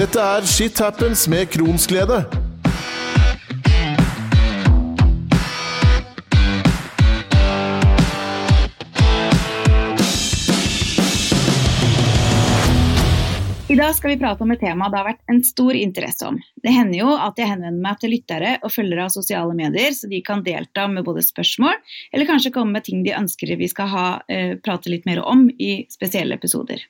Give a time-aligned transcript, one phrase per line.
[0.00, 2.22] Dette er Shit Happens med Kronsglede.
[13.68, 16.40] I dag skal vi prate om et tema det har vært en stor interesse om.
[16.64, 20.08] Det hender jo at jeg henvender meg til lyttere og følgere av sosiale medier, så
[20.08, 21.76] de kan delta med både spørsmål,
[22.14, 25.50] eller kanskje komme med ting de ønsker vi skal ha, eh, prate litt mer om
[25.60, 26.88] i spesielle episoder.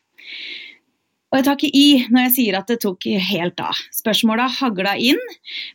[1.31, 3.79] Og jeg tar ikke i når jeg sier at det tok helt av.
[3.95, 5.21] Spørsmåla hagla inn,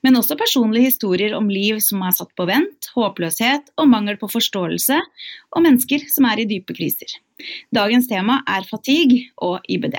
[0.03, 4.27] men også personlige historier om liv som er satt på vent, håpløshet og mangel på
[4.33, 4.99] forståelse,
[5.55, 7.15] og mennesker som er i dype kriser.
[7.75, 9.95] Dagens tema er fatigue og IBD.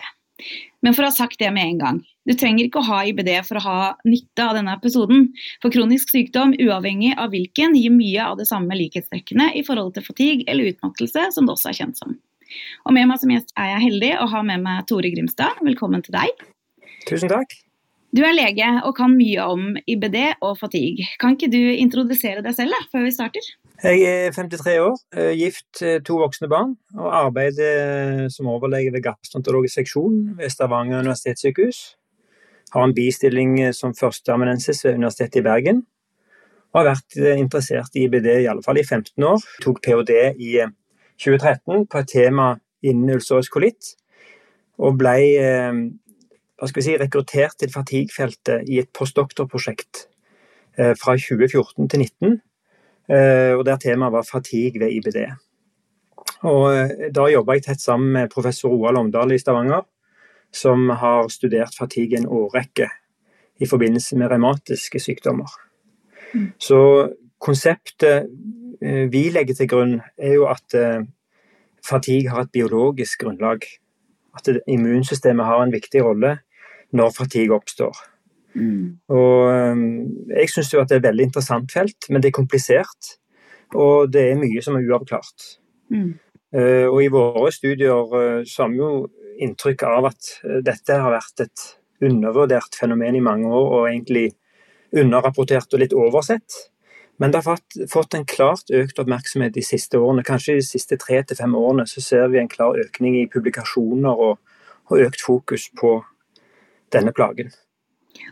[0.85, 3.33] Men for å ha sagt det med en gang, du trenger ikke å ha IBD
[3.47, 5.31] for å ha nytte av denne episoden.
[5.63, 10.05] For kronisk sykdom, uavhengig av hvilken, gir mye av det samme likhetstrekkene i forhold til
[10.05, 12.19] fatigue eller utmattelse, som det også er kjent som.
[12.87, 15.63] Og med meg som gjest er jeg heldig å ha med meg Tore Grimstad.
[15.67, 16.47] Velkommen til deg.
[17.07, 17.55] Tusen takk.
[18.17, 21.05] Du er lege og kan mye om IBD og fatigue.
[21.21, 23.49] Kan ikke du introdusere deg selv da, før vi starter?
[23.83, 29.03] Jeg er 53 år, eh, gift, eh, to voksne barn, og arbeider som overlege ved
[29.05, 31.97] gastroenterologisk seksjon ved Stavanger universitetssykehus.
[32.73, 35.85] Har en bistilling eh, som førsteamanuensis ved Universitetet i Bergen.
[36.73, 39.45] Og har vært interessert i IBD i alle fall i 15 år.
[39.61, 40.35] Tok ph.d.
[40.41, 40.65] i
[41.19, 42.49] 2013 på et tema
[42.87, 43.95] innen ulcerøs kolitt,
[44.79, 45.17] og ble
[46.57, 50.07] hva skal vi si, rekruttert til Fatigue-feltet i et postdoktorprosjekt
[50.77, 52.37] fra 2014 til 2019
[53.07, 55.19] Eh, og der temaet var fatigue ved IBD.
[56.43, 59.85] Og eh, da jobba jeg tett sammen med professor Roald Omdal i Stavanger,
[60.53, 62.89] som har studert fatigue en årrekke
[63.63, 65.53] i forbindelse med revmatiske sykdommer.
[66.35, 66.51] Mm.
[66.59, 66.81] Så
[67.43, 68.29] konseptet
[68.83, 70.77] eh, vi legger til grunn, er jo at
[71.87, 73.65] fatigue har et biologisk grunnlag.
[74.37, 76.37] At immunsystemet har en viktig rolle
[76.97, 77.97] når fatigue oppstår.
[78.57, 78.99] Mm.
[79.13, 79.87] Og ehm,
[80.33, 83.17] jeg syns jo at det er et veldig interessant felt, men det er komplisert.
[83.75, 85.57] Og det er mye som er uavklart.
[85.91, 86.15] Mm.
[86.57, 88.91] Og i våre studier så har vi jo
[89.43, 90.29] inntrykk av at
[90.65, 91.65] dette har vært et
[92.07, 94.31] undervurdert fenomen i mange år, og egentlig
[94.97, 96.59] underrapportert og litt oversett.
[97.19, 97.61] Men det har
[97.91, 100.25] fått, en klart økt oppmerksomhet de siste årene.
[100.27, 104.25] Kanskje de siste tre til fem årene så ser vi en klar økning i publikasjoner
[104.27, 104.43] og,
[104.91, 105.99] og økt fokus på
[106.93, 107.55] denne plagen.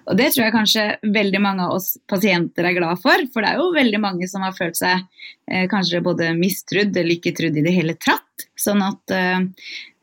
[0.09, 0.85] Og det tror jeg kanskje
[1.15, 3.25] veldig mange av oss pasienter er glad for.
[3.33, 5.03] For det er jo veldig mange som har følt seg
[5.49, 8.47] eh, kanskje både mistrudd eller ikke trudd i det hele tatt.
[8.61, 9.41] Sånn at, eh,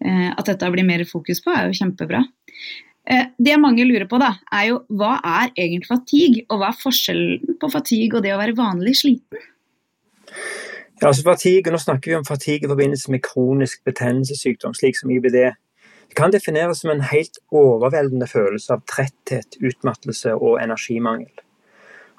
[0.06, 2.24] eh, at dette blir mer fokus på, er jo kjempebra.
[3.10, 6.46] Eh, det mange lurer på, da, er jo hva er egentlig fatigue?
[6.50, 9.48] Og hva er forskjellen på fatigue og det å være vanlig sliten?
[11.02, 15.10] Ja, altså fatigue, Nå snakker vi om fatigue i forbindelse med kronisk betennelsessykdom, slik som
[15.10, 15.40] IBD.
[16.12, 21.32] Det kan defineres som en helt overveldende følelse av tretthet, utmattelse og energimangel.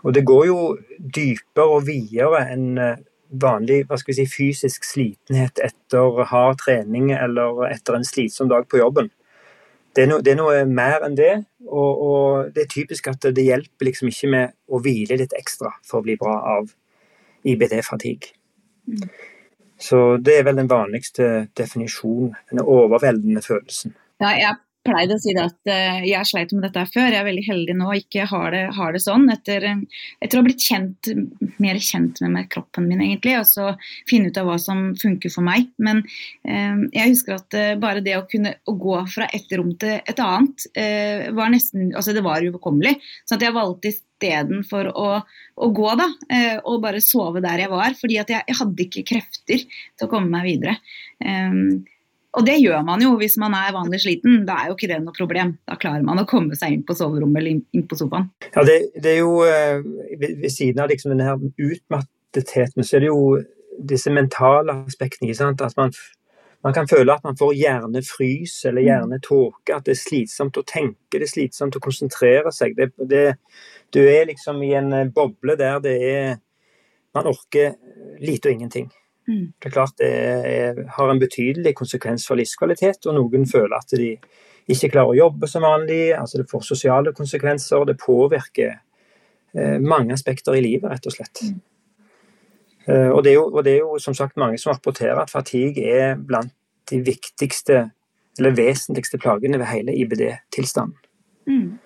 [0.02, 0.58] Og det går jo
[0.98, 3.02] dypere og videre enn eh,
[3.42, 8.66] vanlig hva skal vi si, fysisk slitenhet etter hard trening eller etter en slitsom dag
[8.66, 9.12] på jobben.
[9.92, 11.32] Det er, no, det er noe, mer enn det,
[11.68, 15.74] og, og, det er typisk at det hjelper liksom ikke med å hvile litt ekstra
[15.84, 16.70] for å bli bra av
[17.44, 18.32] IBD-fatigue.
[18.88, 19.10] Mm.
[19.82, 23.96] Så det er vel den vanligste definisjonen, den overveldende følelsen.
[24.22, 24.56] Ja, jeg
[24.86, 27.10] pleide å si det at uh, jeg sleit med dette før.
[27.10, 29.28] Jeg er veldig heldig nå og ikke har det, har det sånn.
[29.32, 31.10] Etter, etter, å ha blitt kjent,
[31.62, 33.68] mer kjent med, meg, kroppen min, egentlig, og så
[34.10, 35.70] finne ut av hva som funker for meg.
[35.82, 39.72] Men uh, jeg husker at uh, bare det å kunne å gå fra et rom
[39.80, 40.66] til et annet,
[41.32, 42.94] var nesten Altså, det var uoverkommelig.
[43.28, 46.06] Så jeg valgte istedenfor å, å gå, da,
[46.68, 47.96] og bare sove der jeg var.
[47.98, 50.76] Fordi at jeg, jeg hadde ikke krefter til å komme meg videre.
[51.24, 51.82] Um,
[52.32, 54.46] og det gjør man jo hvis man er vanlig sliten.
[54.48, 55.52] Da er jo ikke det noe problem.
[55.68, 58.30] Da klarer man å komme seg inn på soverommet eller inn på sofaen.
[58.54, 59.84] Ja, det, det er jo eh,
[60.16, 63.36] ved, siden av liksom denne utmattetheten, så er det jo
[63.92, 65.28] disse mentale aspektene.
[65.28, 65.64] ikke sant?
[65.64, 65.92] At man,
[66.64, 68.88] man kan føle at man får hjernefrys eller mm.
[68.88, 69.76] hjernetåke.
[69.76, 72.78] At det er slitsomt å tenke, det er slitsomt å konsentrere seg.
[72.80, 73.26] Det, det,
[73.92, 76.40] du er liksom i en eh, boble der det er
[77.12, 77.74] Man orker
[78.24, 78.86] lite og ingenting.
[79.28, 79.52] Mm.
[79.58, 83.94] Det er klart det er, har en betydelig konsekvens for livskvalitet, og noen føler at
[83.98, 84.16] de
[84.70, 86.14] ikke klarer å jobbe som vanlig.
[86.16, 88.72] altså Det får sosiale konsekvenser, det påvirker
[89.54, 91.44] eh, mange aspekter i livet, rett og slett.
[91.46, 91.60] Mm.
[92.86, 95.86] Eh, og, det jo, og, det er jo, som sagt mange som rapporterer at fatigue
[95.86, 96.52] er blant
[96.90, 97.88] de viktigste
[98.38, 100.98] eller vesentligste plagene ved hele IBD-tilstanden.
[101.46, 101.78] Mm.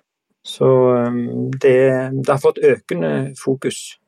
[0.47, 1.79] Så um, det,
[2.13, 3.99] det, har fått økende fokus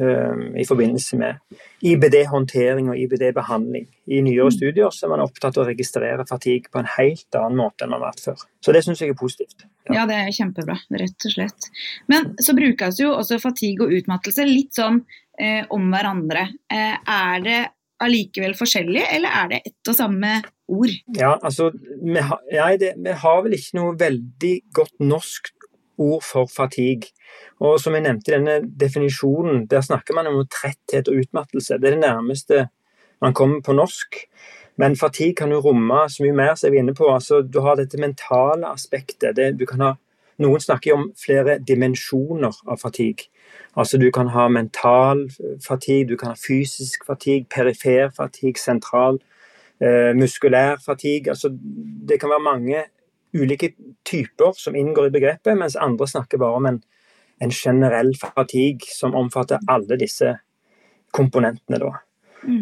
[0.00, 3.84] i forbindelse med IBD-håndtering og IBD-behandling.
[4.08, 4.54] I nyere mm.
[4.54, 7.92] studier så er man opptatt av å registrere fatigue på en helt annen måte enn
[7.92, 8.46] man har vært før.
[8.64, 9.66] Så det syns jeg er positivt.
[9.88, 10.00] Ja.
[10.00, 10.06] ja.
[10.08, 11.68] det er kjempebra, rett og slett.
[12.12, 15.02] Men så brukes jo også fatigue og utmattelse litt sånn
[15.38, 16.48] eh, om hverandre.
[16.72, 17.60] Eh, er det
[18.02, 20.36] allikevel forskjellig, eller er det ett og samme
[20.72, 20.94] ord?
[21.18, 21.70] Ja, altså,
[22.02, 25.52] vi har, ja, det, vi har vel ikke noe veldig godt norsk
[25.98, 27.12] ord for fatigue.
[27.60, 31.78] Og som jeg nevnte i denne definisjonen, der snakker man om tretthet og utmattelse.
[31.78, 32.66] Det er det nærmeste
[33.22, 34.24] man kommer på norsk.
[34.76, 37.08] Men fatigue kan jo romme så mye mer, som jeg var inne på.
[37.14, 39.36] Altså, du har dette mentale aspektet.
[39.36, 39.92] Det, du kan ha,
[40.42, 43.28] noen snakker om flere dimensjoner av fatigue.
[43.76, 45.28] Altså du kan ha mental
[45.64, 49.18] fatigue, du kan ha fysisk fatigue, perifer fatigue, sentral,
[49.80, 51.30] eh, muskulær fatigue.
[51.32, 51.48] Altså
[52.08, 52.84] det kan være mange
[53.32, 53.72] ulike
[54.08, 56.82] typer som inngår i begrepet, mens andre snakker bare om en
[57.42, 60.36] en generell fatigue som omfatter alle disse
[61.10, 61.78] komponentene.
[61.78, 61.90] da.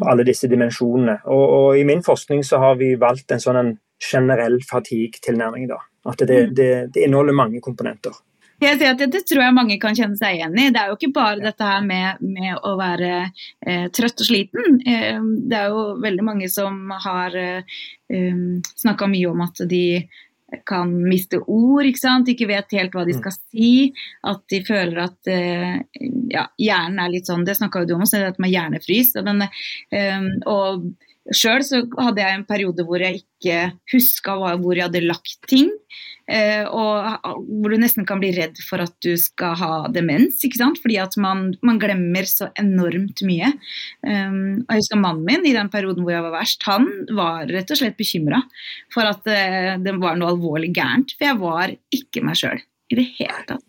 [0.00, 1.18] og Alle disse dimensjonene.
[1.26, 5.68] Og, og, I min forskning så har vi valgt en sånn en generell fatigue-tilnærming.
[5.68, 5.82] da.
[6.08, 6.54] At det, mm.
[6.56, 8.16] det, det, inneholder mange komponenter.
[8.60, 10.70] At det, tror jeg mange kan kjenne seg igjen i.
[10.72, 14.80] Det er jo ikke bare dette her med, med å være eh, trøtt og sliten.
[14.80, 17.78] Eh, det er jo veldig mange som har eh,
[18.12, 19.84] um, snakka mye om at de
[20.66, 22.30] kan miste ord, ikke sant?
[22.32, 23.20] ikke vet helt hva de mm.
[23.20, 23.70] skal si.
[24.30, 25.76] At de føler at uh,
[26.32, 29.14] ja, hjernen er litt sånn Det snakka du om også, det man hjernefrys.
[29.26, 30.90] Men, um, og
[31.28, 31.62] Sjøl
[32.00, 35.68] hadde jeg en periode hvor jeg ikke huska hvor jeg hadde lagt ting.
[36.30, 40.38] Eh, og hvor du nesten kan bli redd for at du skal ha demens.
[40.46, 40.78] ikke sant?
[40.82, 43.50] Fordi at man, man glemmer så enormt mye.
[44.06, 46.86] Um, og jeg husker Mannen min i den perioden hvor jeg var verst, han
[47.18, 48.40] var rett og slett bekymra
[48.94, 51.16] for at uh, det var noe alvorlig gærent.
[51.18, 53.66] For jeg var ikke meg sjøl i det hele tatt.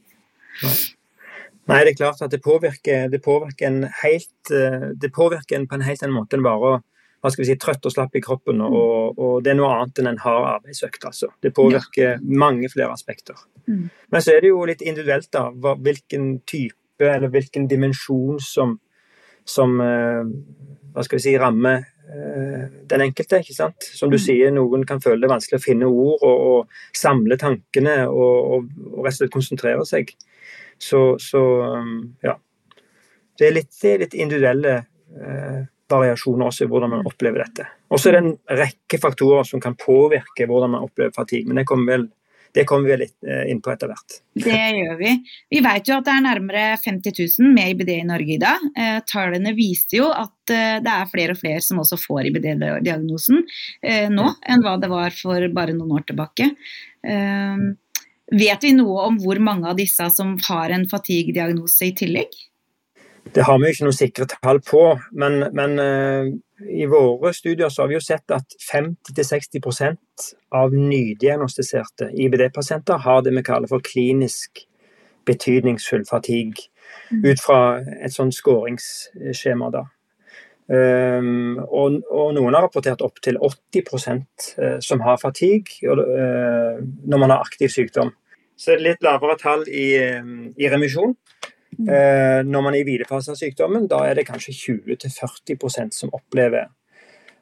[1.72, 5.68] Nei, det er klart at det påvirker, det påvirker, en, helt, eh, det påvirker en
[5.70, 6.80] på en helt annen måte enn bare å
[7.22, 8.62] hva skal vi si, trøtt og slapp i kroppen.
[8.62, 8.74] Mm.
[8.74, 11.06] Og, og, det er noe annet enn en hard arbeidsøkt.
[11.06, 11.30] altså.
[11.44, 12.20] Det påvirker ja.
[12.22, 13.38] mange flere aspekter.
[13.68, 13.88] Mm.
[14.12, 18.76] Men så er det jo litt individuelt da, hvilken type eller hvilken dimensjon som,
[19.46, 20.26] som uh,
[20.94, 23.42] hva skal vi si, rammer uh, den enkelte.
[23.42, 23.90] ikke sant?
[23.98, 24.24] Som du mm.
[24.26, 28.72] sier, noen kan føle det vanskelig å finne ord og, og samle tankene og, og,
[29.02, 30.16] rett og slett konsentrere seg.
[30.82, 31.42] Så, så
[32.26, 32.34] ja.
[33.38, 34.74] Det er litt, det er litt individuelle
[35.14, 35.62] uh,
[35.92, 37.68] variasjoner også i hvordan man opplever dette.
[37.92, 41.50] Og så er det en rekke faktorer som kan påvirke hvordan man opplever fatigue.
[41.50, 42.06] Men det kommer, vel,
[42.56, 44.18] det kommer vi litt eh, inn på etter hvert.
[44.46, 45.14] Det gjør vi.
[45.56, 48.66] Vi vet jo at det er nærmere 50 000 med IBD i Norge i dag.
[48.78, 53.44] Eh, tallene viste jo at eh, det er flere og flere som også får IBD-diagnosen
[54.12, 56.52] nå enn hva det var for bare noen år tilbake.
[58.32, 62.38] Vet vi noe om hvor mange av disse som har en fatigue-diagnose i tillegg?
[63.34, 64.82] Det har vi jo ikke noen sikre tall på,
[65.16, 66.26] men, men uh,
[66.68, 70.28] i våre studier så har vi jo sett at 50-60%
[70.60, 74.66] av nydiagnostiserte IBD-pasienter har det vi kaller for klinisk
[75.30, 76.68] betydningsfull fatigue,
[77.14, 77.24] mm.
[77.24, 77.62] ut fra
[78.04, 79.72] et sånt skåringsskjema.
[79.72, 79.86] da.
[80.72, 84.22] Um, og, og, noen har rapportert opptil 80
[84.60, 88.12] uh, som har fatigue uh, når man har aktiv sykdom.
[88.60, 89.96] Så er det litt lavere tall i,
[90.60, 91.16] i remisjon.
[91.80, 96.68] Eh, når man er i hvilephasen av sykdommen, da er det kanskje 20-40% som opplever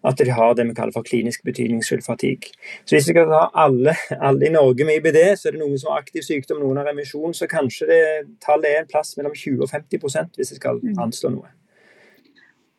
[0.08, 2.54] at de har det vi kaller for klinisk betydningsfull fatigue.
[2.88, 5.80] Så hvis vi skal ta alle, alle, i Norge med IBD, så er det noen
[5.82, 8.00] som har aktiv sykdom, noen har remisjon, så kanskje det,
[8.44, 10.96] tallet er en plass mellom 20 og 50 hvis jeg skal mm.
[11.04, 11.52] anslå noe.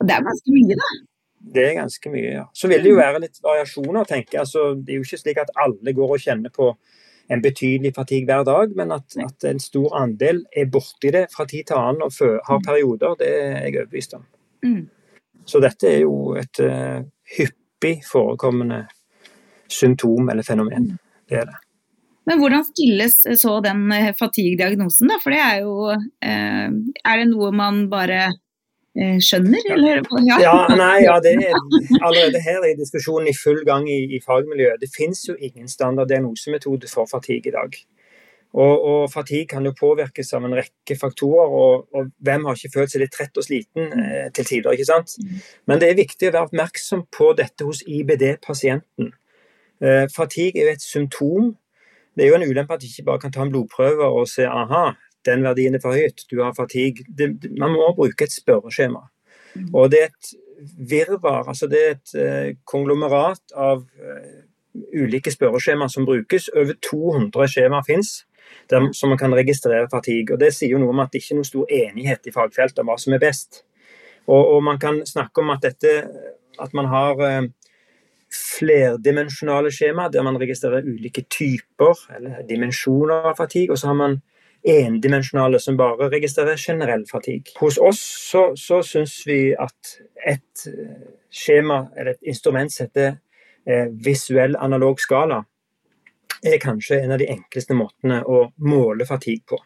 [0.00, 0.90] Og Det er ganske mye, da.
[1.40, 2.46] Det er ganske mye, ja.
[2.56, 3.02] Så vil det jo mm.
[3.02, 4.46] være litt variasjoner, tenker jeg.
[4.46, 6.72] Altså, det er jo ikke slik at alle går og kjenner på
[7.30, 11.46] en betydelig fatigue hver dag, men at, at, en stor andel er borti det fra
[11.48, 12.66] tid til annen og har mm.
[12.66, 14.26] perioder, det er jeg overbevist om.
[14.66, 14.82] Mm.
[15.46, 17.00] Så dette er jo et uh,
[17.36, 18.84] hyppig forekommende
[19.70, 20.90] symptom eller fenomen.
[20.90, 21.24] Mm.
[21.30, 21.58] Det er det.
[22.28, 25.16] Men hvordan stilles så den eh, fatigue-diagnosen, da?
[25.22, 28.36] For det er jo eh, Er det noe man bare Eh,
[29.24, 30.02] skjønner, eller?
[30.26, 31.56] Ja, ja nei, ja, det er
[32.06, 34.82] allerede her er diskusjonen i full gang i, i fagmiljøet.
[34.82, 37.80] Det finnes jo ingen standard diagnosemetode for fatigue i dag.
[38.50, 42.72] Og, og, fatigue kan jo påvirkes av en rekke faktorer, og, og, hvem har ikke
[42.74, 45.14] følt seg litt trett og sliten eh, til tider, ikke sant?
[45.22, 45.36] Mm.
[45.70, 49.12] Men det er viktig å være oppmerksom på dette hos IBD-pasienten.
[49.80, 51.52] Eh, fatigue er jo et symptom.
[52.18, 54.48] Det er jo en ulempe at de ikke bare kan ta en blodprøve og se
[54.50, 54.90] aha,
[55.26, 57.04] den verdien er for høyt, du har fatigue.
[57.06, 59.02] Det, man må bruke et spørreskjema.
[59.74, 60.32] Og det er et
[60.90, 64.42] virvar, altså det er et eh, konglomerat av eh,
[64.94, 66.50] ulike spørreskjema som brukes.
[66.56, 68.26] Over 200 skjemaer fins.
[68.92, 70.34] som man kan registrere fatigue.
[70.34, 72.78] Og Det sier jo noe om at det ikke er noe stor enighet i fagfeltet
[72.82, 73.64] om hva som er best.
[74.26, 75.92] Og, og man kan snakke om at, dette,
[76.58, 77.46] at man har eh,
[78.30, 83.72] flerdimensjonale skjema der man registrerer ulike typer eller dimensjoner av fatigue.
[83.72, 84.20] Og så har man
[84.66, 87.54] endimensjonale som bare registrerer generell fatigue.
[87.60, 88.00] Hos oss
[88.30, 89.94] så, så syns vi at
[90.26, 93.16] et eh, skjema eller et instrument som heter
[93.66, 95.42] eh, visuell analog skala,
[96.42, 99.58] er kanskje en av de enkleste måtene å måle fatigue på.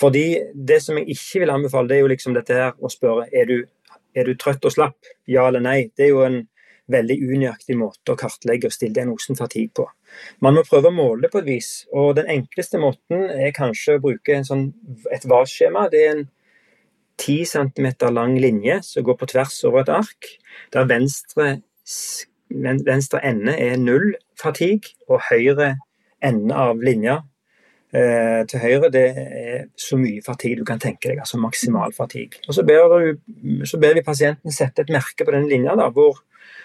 [0.00, 3.30] Fordi det som jeg ikke vil anbefale, det er jo liksom dette her å spørre
[3.32, 3.56] er du,
[4.16, 5.78] er du trøtt og slapp, ja eller nei.
[5.96, 6.42] Det er jo en
[6.92, 9.88] veldig unøyaktig måte å kartlegge og stille diagnosen fatigue på.
[10.44, 13.96] Man må prøve å måle det på et vis, og den enkleste måten er kanskje
[13.96, 14.70] å bruke sånn,
[15.14, 15.86] et VAS-skjema.
[15.92, 16.24] Det er en
[17.16, 20.28] 10 cm lang linje som går på tvers over et ark,
[20.72, 21.56] der venstre,
[22.50, 25.76] venstre ende er null fatigue, og høyre
[26.24, 27.20] ende av linja
[27.96, 32.42] eh, til høyre, det er så mye fatigue du kan tenke deg, altså maksimal fatigue.
[32.48, 36.20] Og så ber, du, så ber vi pasienten sette et merke på den linja hvor,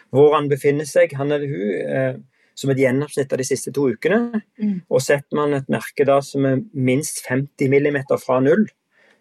[0.10, 2.13] hvor, han befinner seg, han eller hun, eh,
[2.58, 4.41] som et gjennomsnitt av de siste to ukene.
[4.62, 4.81] Mm.
[4.89, 8.67] Og setter man et merke da som er minst 50 mm fra null,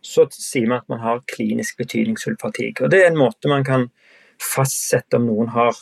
[0.00, 2.84] så sier man at man har klinisk betydningsfull fatigue.
[2.84, 3.88] Og det er en måte man kan
[4.40, 5.76] fastsette om noen har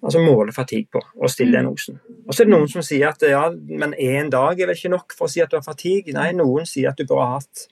[0.00, 1.56] altså måle fatigue på og stille mm.
[1.58, 1.98] diagnosen.
[2.26, 4.94] Og så er det noen som sier at ja, men én dag er vel ikke
[4.94, 6.14] nok for å si at du har fatigue.
[6.16, 7.66] Nei, noen sier at du bare har hatt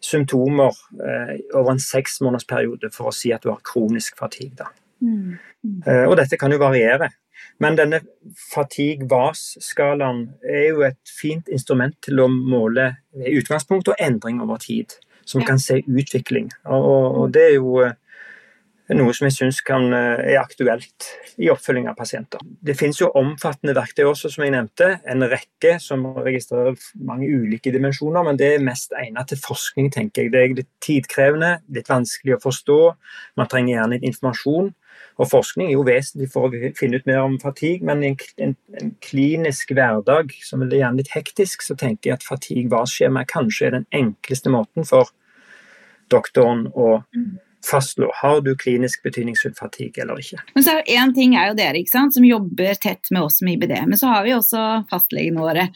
[0.00, 4.56] symptomer eh, over en seksmånedersperiode for å si at du har kronisk fatigue.
[4.56, 4.70] Da.
[5.04, 5.36] Mm.
[5.36, 5.82] Mm.
[5.84, 7.10] Eh, og dette kan jo variere.
[7.60, 8.00] Men denne
[8.50, 14.96] fatigue-VAS-skalaen er jo et fint instrument til å måle utgangspunkt og endring over tid.
[15.28, 16.48] Som kan se utvikling.
[16.64, 16.86] Og,
[17.20, 17.92] og det er jo eh,
[18.96, 22.40] noe som jeg syns eh, er aktuelt i oppfølging av pasienter.
[22.42, 24.88] Det finnes jo omfattende verktøy også, som jeg nevnte.
[25.06, 26.74] En rekke som registrerer
[27.06, 30.32] mange ulike dimensjoner, men det er mest egnet til forskning, tenker jeg.
[30.32, 32.80] Det er litt tidkrevende, litt vanskelig å forstå.
[33.38, 34.72] Man trenger gjerne litt informasjon.
[35.20, 38.16] Og forskning er jo vesentlig for å finne ut mer om fatigue, men i en,
[38.46, 43.68] en, en, klinisk hverdag som er gjerne litt hektisk, så tenker jeg at fatigue-VAS-skjema kanskje
[43.68, 45.12] er den enkleste måten for
[46.10, 50.40] doktoren å mm fastslå har du klinisk betydningsfull fatigue eller ikke.
[50.54, 53.58] Men så er Én ting er jo dere sant, som jobber tett med oss med
[53.58, 55.68] IBD, men så har vi også fastlegene våre.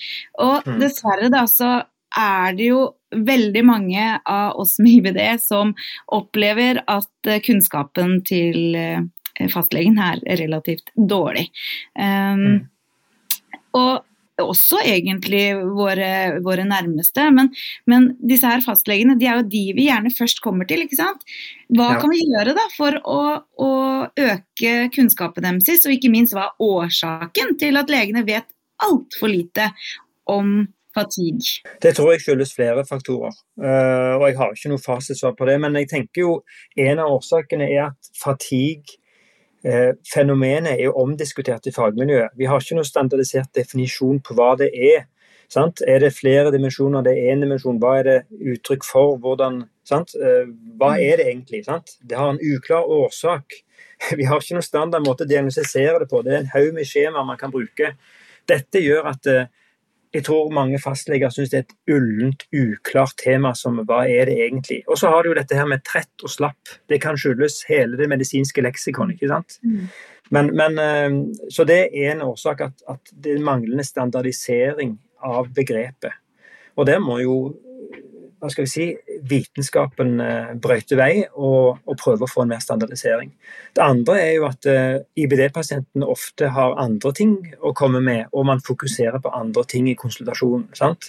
[0.43, 0.79] Og mm.
[0.83, 1.77] dessverre da så
[2.15, 2.85] er det jo
[3.15, 5.75] veldig mange av oss med IBD som
[6.15, 9.05] opplever at eh, kunnskapen til eh,
[9.53, 11.49] fastlegen er relativt dårlig.
[11.99, 12.67] Um.
[13.75, 14.05] Og
[14.43, 17.27] også egentlig våre, våre nærmeste.
[17.35, 17.51] Men,
[17.91, 20.85] men, disse her fastlegene de er jo de vi gjerne først kommer til.
[20.85, 21.23] ikke sant?
[21.75, 21.99] Hva ja.
[22.03, 23.21] kan vi gjøre da for å,
[23.63, 23.73] å
[24.11, 28.49] øke kunnskapen deres, og ikke minst hva er årsaken til at legene vet
[28.85, 29.71] altfor lite
[30.31, 30.65] om
[30.95, 31.63] fatigue?
[31.83, 33.35] Det tror jeg skyldes flere faktorer.
[33.61, 36.37] Uh, og Jeg har ikke noe fasitsvar på det, men jeg tenker jo
[36.89, 39.03] en av årsakene er at fatigue Eh,
[40.11, 42.35] fenomenet er jo omdiskutert i fagmiljøet.
[42.37, 45.07] Vi har ikke noe standardisert definisjon på hva det er.
[45.53, 45.83] Sant?
[45.87, 48.17] Er det flere dimensjoner, det er én dimensjon, hva er det
[48.55, 49.19] uttrykk for?
[49.23, 50.15] Hvordan, sant?
[50.17, 51.05] Eh, hva mm.
[51.05, 51.63] er det egentlig?
[51.67, 51.97] Sant?
[52.03, 53.61] Det har en uklar årsak.
[54.19, 56.23] Vi har ikke noen standard måte å diagnostisere det på.
[56.25, 57.95] Det er en haug med skjemaer man kan bruke.
[58.49, 59.47] Dette gjør at eh,
[60.15, 64.37] jeg tror mange fastleger syns det er et ullent, uklart tema som hva er det
[64.47, 64.83] egentlig.
[64.87, 66.77] Og så har du jo dette her med trett og slapp.
[66.91, 69.15] Det kan skyldes hele det medisinske leksikon.
[69.17, 69.59] ikke sant?
[69.67, 69.89] Mm.
[70.35, 74.95] Men, men, eh, så det er en årsak at, at det er manglende standardisering
[75.25, 76.15] av begrepet.
[76.79, 77.37] Og der må jo
[78.45, 78.87] hva skal vi si,
[79.25, 83.31] vitenskapen eh, brøyter vei og, og prøver å få en mer standardisering.
[83.73, 88.45] Det andre er jo at eh, IBD-pasientene ofte har andre ting å komme med, og
[88.51, 90.69] man fokuserer på andre ting i konsultasjonen.
[90.77, 91.09] sant?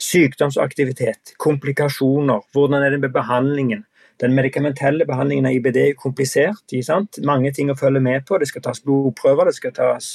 [0.00, 3.84] Sykdomsaktivitet, komplikasjoner, hvordan er det med behandlingen?
[4.20, 6.64] Den medikamentelle behandlingen av IBD er komplisert.
[6.84, 7.20] Sant?
[7.24, 8.36] Mange ting å følge med på.
[8.40, 10.10] Det skal tas blodprøver, det skal tas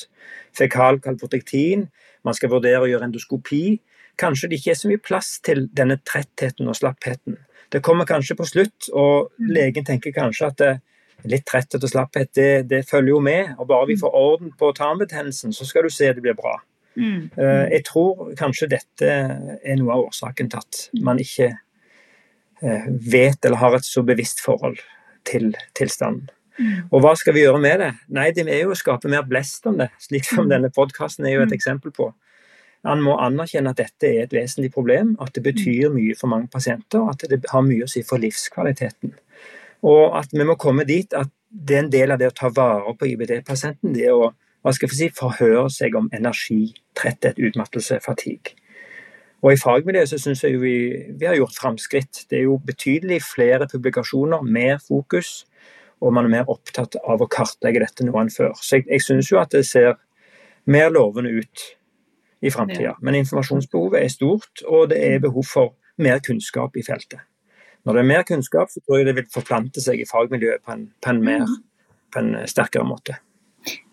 [0.58, 1.88] fekalkalprotektin,
[2.26, 3.66] man skal vurdere å gjøre endoskopi
[4.20, 7.38] kanskje det ikke er så mye plass til denne trettheten og slappheten.
[7.74, 9.50] Det kommer kanskje på slutt, og mm.
[9.58, 10.74] legen tenker kanskje at det,
[11.30, 13.56] litt tretthet og slapphet, det, det, følger jo med.
[13.58, 14.02] Og bare vi mm.
[14.04, 16.58] får orden på tarmbetennelsen, så skal du se det blir bra.
[16.96, 17.30] Mm.
[17.36, 21.50] Uh, jeg tror kanskje dette er noe av årsaken til at man ikke
[22.64, 24.80] uh, vet eller har et så bevisst forhold
[25.28, 26.30] til tilstanden.
[26.56, 26.86] Mm.
[26.94, 27.90] Og hva skal vi gjøre med det?
[28.16, 31.36] Nei, det er jo å skape mer blest om det, slik som denne podkasten er
[31.36, 32.14] jo et eksempel på.
[32.86, 36.50] Han må anerkjenne at dette er et vesentlig problem, at det betyr mye for mange
[36.54, 39.16] pasienter, at det har mye å si for livskvaliteten.
[39.86, 42.52] Og at vi må komme dit at det er en del av det å ta
[42.54, 44.34] vare på IBD-pasienten, det å
[44.66, 48.56] hva skal jeg si, forhøre seg om energi, tretthet, utmattelse, fatigue.
[49.46, 50.78] Og i fagmiljøet så syns jeg vi,
[51.20, 52.24] vi har gjort framskritt.
[52.32, 55.44] Det er jo betydelig flere publikasjoner, mer fokus,
[56.02, 58.56] og man er mer opptatt av å kartlegge dette nå enn før.
[58.58, 60.00] Så jeg, jeg syns jo at det ser
[60.66, 61.68] mer lovende ut
[62.42, 62.96] i framtida.
[63.02, 67.24] Men informasjonsbehovet er stort, og det er behov for mer kunnskap i feltet.
[67.86, 70.74] Når det er mer kunnskap, så tror jeg det vil forplante seg i fagmiljøet på
[70.74, 71.46] en, på en, mer,
[72.14, 73.20] på en sterkere måte.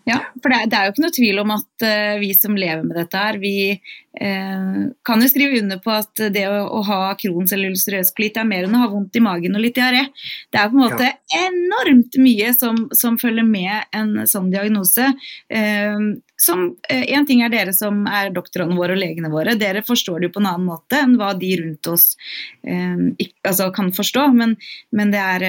[0.04, 2.56] Ja, for det er, det er, jo ikke noe tvil om at uh, vi som
[2.59, 6.80] lever med dette her, vi uh, kan jo skrive under på at det å, å
[6.88, 9.78] ha Crohns eller ulcerøs kolitt er mer enn å ha vondt i magen og litt
[9.78, 10.09] diaré.
[10.50, 11.44] Det er på en måte ja.
[11.44, 15.12] enormt mye som, som, følger med en sånn diagnose.
[15.47, 16.11] Uh,
[16.42, 20.30] som En ting er dere som er doktorene våre og legene våre, dere forstår det
[20.30, 22.16] jo på en annen måte enn hva de rundt oss
[22.64, 24.56] ikke, altså kan forstå, men,
[24.90, 25.44] men det er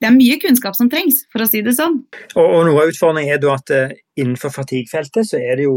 [0.00, 2.00] det er mye kunnskap som trengs, for å si det sånn.
[2.32, 5.76] Og, og Noe av utfordringen er at uh, innenfor fatigue-feltet så er det jo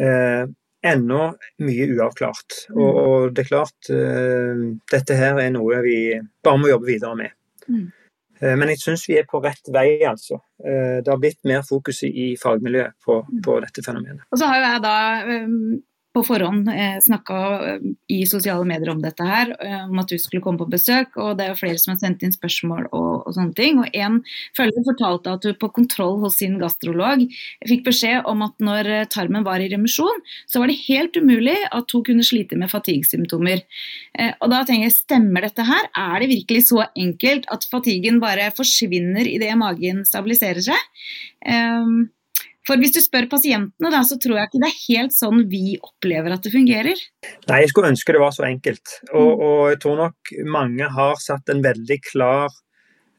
[0.00, 0.44] uh,
[0.92, 1.24] ennå
[1.66, 2.62] mye uavklart.
[2.72, 2.78] Mm.
[2.78, 7.18] Og, og, det er klart, uh, dette her er noe vi bare må jobbe videre
[7.18, 7.36] med.
[7.68, 7.90] Mm.
[8.42, 10.40] Men jeg syns vi er på rett vei, altså.
[10.58, 13.36] Det har blitt mer fokus i fagmiljøet på, mm.
[13.46, 14.24] på dette fenomenet.
[14.34, 14.94] Og så har jo jeg da
[16.12, 17.38] på forhånd eh, snakka
[17.68, 21.16] eh, i sosiale medier om dette her, eh, om at du skulle komme på besøk.
[21.16, 23.80] og Det er jo flere som har sendt inn spørsmål og, og sånne ting.
[23.80, 24.20] og En
[24.56, 27.24] følger fortalte at du på kontroll hos sin gastrolog
[27.68, 31.58] fikk beskjed om at når eh, tarmen var i remisjon, så var det helt umulig
[31.70, 33.64] at hun kunne slite med fatigue-symptomer.
[34.18, 35.88] Eh, og da tenker jeg, Stemmer dette her?
[35.98, 40.78] Er det virkelig så enkelt at fatiguen bare forsvinner idet magen stabiliserer seg?
[41.42, 42.12] Um,
[42.66, 45.76] for hvis du spør pasientene, da, så tror jeg ikke det er helt sånn vi
[45.82, 47.06] opplever at det fungerer.
[47.50, 48.98] Nei, jeg skulle ønske det var så enkelt.
[49.10, 49.46] Og, mm.
[49.46, 52.52] og jeg tror nok mange har satt en veldig klar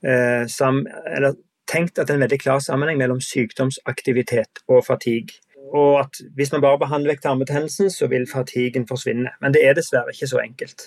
[0.06, 1.36] eh, sam, eller
[1.70, 5.40] tenkt at det er en veldig klar sammenheng mellom sykdomsaktivitet og fatigue.
[5.74, 9.32] Og at hvis man bare behandler vekk tarmbetennelsen, så vil fatiguen forsvinne.
[9.42, 10.86] Men det er dessverre ikke så enkelt.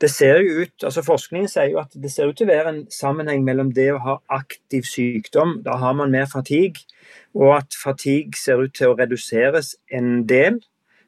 [0.00, 2.72] Det ser jo ut, altså Forskningen sier jo at det ser ut til å være
[2.72, 6.82] en sammenheng mellom det å ha aktiv sykdom, da har man mer fatigue,
[7.34, 10.58] og at fatigue ser ut til å reduseres en del,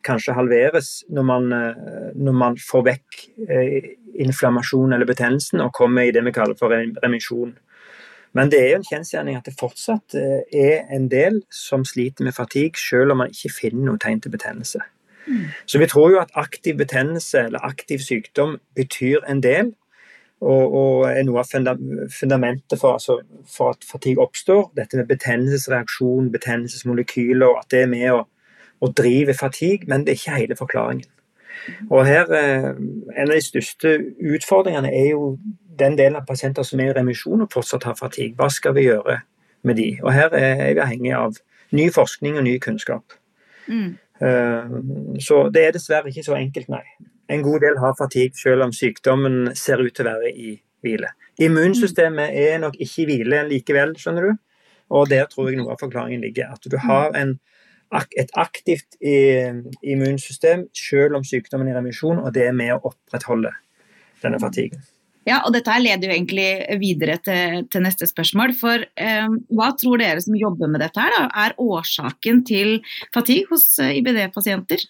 [0.07, 3.88] kanskje halveres, når man, eh, når man får vekk eh,
[4.23, 6.71] inflammasjon eller betennelsen og kommer i det vi kaller for
[7.02, 7.56] remisjon.
[8.37, 12.26] Men det er jo en kjensgjerning at det fortsatt eh, er en del som sliter
[12.26, 14.82] med fatigue, selv om man ikke finner noe tegn til betennelse.
[15.26, 15.49] Mm.
[15.67, 19.73] Så vi tror jo at aktiv betennelse eller aktiv sykdom betyr en del
[20.41, 21.49] og, og er noe av
[22.12, 24.71] fundamentet for, altså, for, at fatigue oppstår.
[24.76, 28.23] Dette med betennelsesreaksjon, betennelsesmolekyler, at det er med å,
[28.80, 31.08] å drive fatigue, men det er ikke hele forklaringen.
[31.89, 32.75] Og her, eh,
[33.17, 35.39] En av de største utfordringene er jo
[35.78, 38.36] den delen av pasienter som er i remisjon og fortsatt har fatigue.
[38.36, 39.21] Hva skal vi gjøre
[39.65, 39.99] med de?
[40.02, 41.41] Og Her er vi avhengig av
[41.73, 43.17] ny forskning og ny kunnskap.
[43.67, 43.97] Mm.
[44.23, 44.79] Eh,
[45.23, 46.85] så det er dessverre ikke så enkelt, nei
[47.29, 51.11] en god del har fatigue selv om sykdommen ser ut til å være i hvile.
[51.43, 54.43] Immunsystemet er nok ikke i hvile likevel, skjønner du.
[54.95, 56.52] Og der tror jeg noe av forklaringen ligger.
[56.55, 57.37] At du har en,
[57.93, 62.93] et aktivt eh, immunsystem selv om sykdommen er i remisjon, og det er med å
[62.93, 63.50] opprettholde
[64.23, 64.85] denne fatiguen.
[65.26, 68.54] Ja, og Dette leder jo egentlig videre til, til neste spørsmål.
[68.60, 69.26] for eh,
[69.58, 72.78] Hva tror dere som jobber med dette, her da, er årsaken til
[73.15, 74.86] fatigue hos eh, IBD-pasienter?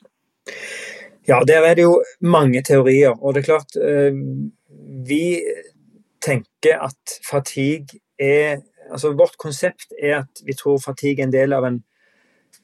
[1.27, 3.17] Ja, der er det jo mange teorier.
[3.17, 4.13] Og det er klart eh,
[5.09, 5.41] Vi
[6.21, 11.51] tenker at fatigue er Altså vårt konsept er at vi tror fatigue er en del
[11.57, 11.81] av en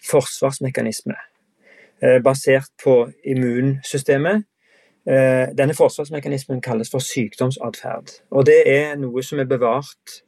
[0.07, 1.17] forsvarsmekanisme
[1.99, 2.95] eh, basert på
[3.27, 4.45] immunsystemet.
[5.07, 8.23] Eh, denne forsvarsmekanismen kalles for sykdomsatferd.
[8.31, 10.23] Og det er noe som er bevart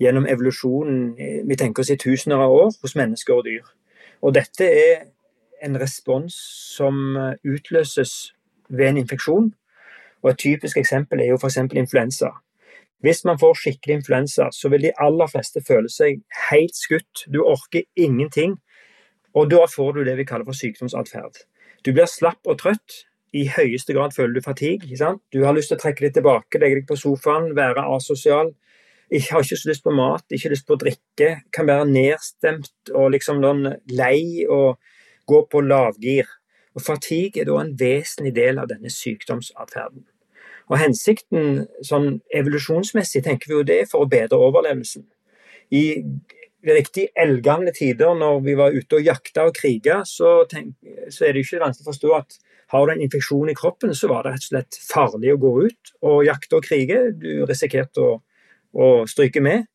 [0.00, 1.12] gjennom evolusjonen
[1.48, 3.66] vi tenker oss i tusener av år hos mennesker og dyr.
[4.24, 5.04] Og dette er
[5.62, 6.34] en respons
[6.76, 8.34] som eh, utløses
[8.68, 9.52] ved en infeksjon.
[10.22, 11.58] Og Et typisk eksempel er jo f.eks.
[11.76, 12.30] influensa.
[13.04, 17.26] Hvis man får skikkelig influensa, så vil de aller fleste føle seg helt skutt.
[17.28, 18.56] Du orker ingenting.
[19.34, 21.42] Og da får du det vi kaller for sykdomsatferd.
[21.84, 23.04] Du blir slapp og trøtt.
[23.34, 25.14] I høyeste grad føler du fatigue.
[25.34, 28.52] Du har lyst til å trekke deg tilbake, legge deg på sofaen, være asosial.
[29.10, 31.30] Jeg har ikke så lyst på mat, ikke lyst på å drikke.
[31.54, 33.42] Kan være nedstemt og liksom
[33.90, 34.78] lei og
[35.26, 36.30] gå på lavgir.
[36.74, 40.06] Og Fatigue er da en vesentlig del av denne sykdomsatferden.
[40.70, 45.04] Og Hensikten sånn evolusjonsmessig tenker vi jo det er for å bedre overlevelsen.
[45.74, 45.84] I
[46.64, 51.44] riktig eldgamle tider, når vi var ute og jakta og kriga, så, så, er det
[51.44, 52.38] ikke vanskelig å forstå at
[52.72, 55.52] har du en infeksjon i kroppen, så var det rett og slett farlig å gå
[55.66, 57.00] ut og jakte og krige.
[57.18, 58.14] Du risikerte å,
[58.72, 59.66] å stryke med.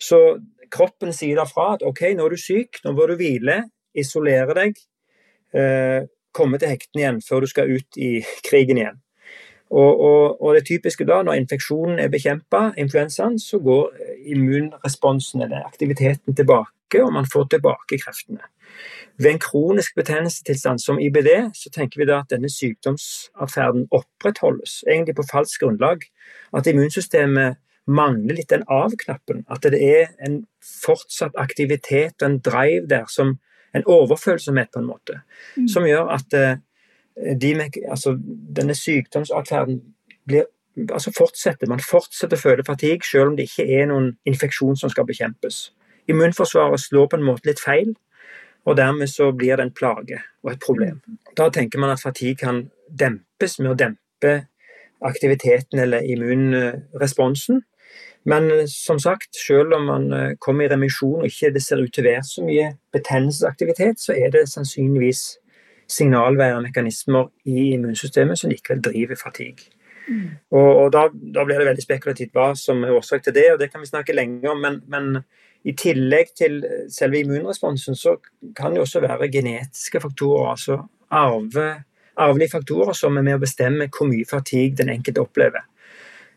[0.00, 0.38] Så
[0.72, 3.62] kroppen sier da fra at OK, nå er du syk, nå bør du hvile,
[3.98, 4.78] isolere deg,
[5.50, 9.00] Eh, komme til hektene igjen før du skal ut i krigen igjen.
[9.70, 13.92] Og, og, og det typiske da, når infeksjonen er bekjempa, influensaen, så går
[14.34, 18.42] immunresponsen eller aktiviteten tilbake, og man får tilbake kreftene.
[19.20, 25.16] Ved en kronisk betennelsestilstand som IBD, så tenker vi da at denne sykdomsatferden opprettholdes, egentlig
[25.18, 26.06] på falskt grunnlag.
[26.56, 29.44] At immunsystemet mangler litt den av-knappen.
[29.50, 30.44] At det er en
[30.84, 33.38] fortsatt aktivitet og en drive der, som
[33.74, 35.20] en overfølsomhet på en måte,
[35.56, 35.68] mm.
[35.68, 36.56] som gjør at eh,
[37.38, 37.52] de,
[37.88, 38.16] altså,
[38.56, 39.82] denne sykdomsatferden
[40.26, 40.48] blir
[40.92, 41.68] altså fortsetter.
[41.68, 45.68] Man fortsetter å føle fatigue selv om det ikke er noen infeksjon som skal bekjempes.
[46.10, 47.94] Immunforsvaret slår på en måte litt feil,
[48.68, 51.00] og dermed så blir det en plage og et problem.
[51.36, 54.34] Da tenker man at fatigue kan dempes med å dempe
[55.06, 57.62] aktiviteten eller immunresponsen.
[58.28, 61.92] Men som sagt, selv om man eh, kommer i remisjon og ikke det ser ut
[61.94, 65.22] til å være så mye betennelsesaktivitet, så er det sannsynligvis
[65.90, 69.72] signalveier mekanismer i immunsystemet som likevel driver fatigue.
[70.10, 70.36] Mm.
[70.50, 73.60] Og, og da, da, blir det veldig spekulativt hva som er årsak til det, og
[73.62, 74.60] det kan vi snakke lenge om.
[74.62, 75.22] Men, men,
[75.64, 78.16] i tillegg til selve immunresponsen, så
[78.56, 80.50] kan det også være genetiske faktorer.
[80.50, 80.78] altså
[81.10, 81.82] arve,
[82.16, 85.66] arvelige faktorer som er med å bestemme hvor mye fatigue den enkelte opplever.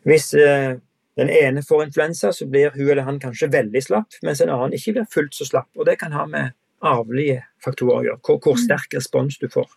[0.03, 0.75] Hvis eh,
[1.19, 4.75] den ene får influensa, så blir hun eller han kanskje veldig slapp, mens en annen
[4.75, 5.69] ikke blir fullt så slapp.
[5.77, 8.63] Og det kan ha med arvelige faktorer å gjøre, hvor, hvor mm.
[8.65, 9.69] sterk respons du får.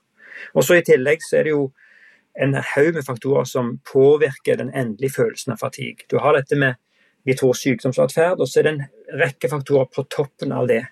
[0.56, 1.68] Og så I tillegg så er det jo
[2.36, 6.04] en haug med faktorer som påvirker den endelige følelsen av fatigue.
[6.10, 6.76] Du har dette med
[7.26, 10.84] vi tror sykdomsatferd, og så er det en rekke faktorer på toppen av det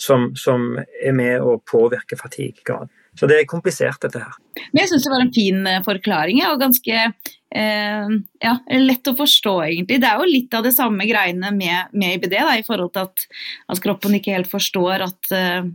[0.00, 2.78] som, som er med å påvirke fatigue
[3.14, 4.34] Så det er komplisert, dette her.
[4.72, 9.16] Men jeg syns det var en fin eh, forklaring, og ganske eh, ja, lett å
[9.18, 10.00] forstå, egentlig.
[10.02, 13.06] Det er jo litt av det samme greiene med, med IBD, da, i forhold til
[13.06, 13.26] at,
[13.70, 15.70] at, kroppen ikke helt forstår at eh,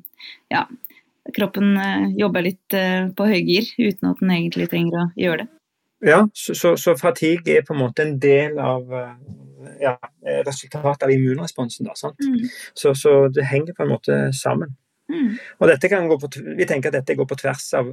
[0.51, 0.65] ja,
[1.35, 5.49] kroppen eh, jobber litt eh, på høygir uten at den egentlig trenger å gjøre det.
[6.05, 9.15] Ja, så, så, så fatigue er på en måte en del av eh,
[9.81, 9.95] ja,
[10.47, 11.89] resultatet av immunresponsen.
[11.89, 12.45] Da, mm.
[12.73, 14.77] så, så, det henger på en måte sammen.
[15.11, 15.33] Mm.
[15.59, 17.91] Og dette kan gå på, Vi tenker at dette går på tvers av,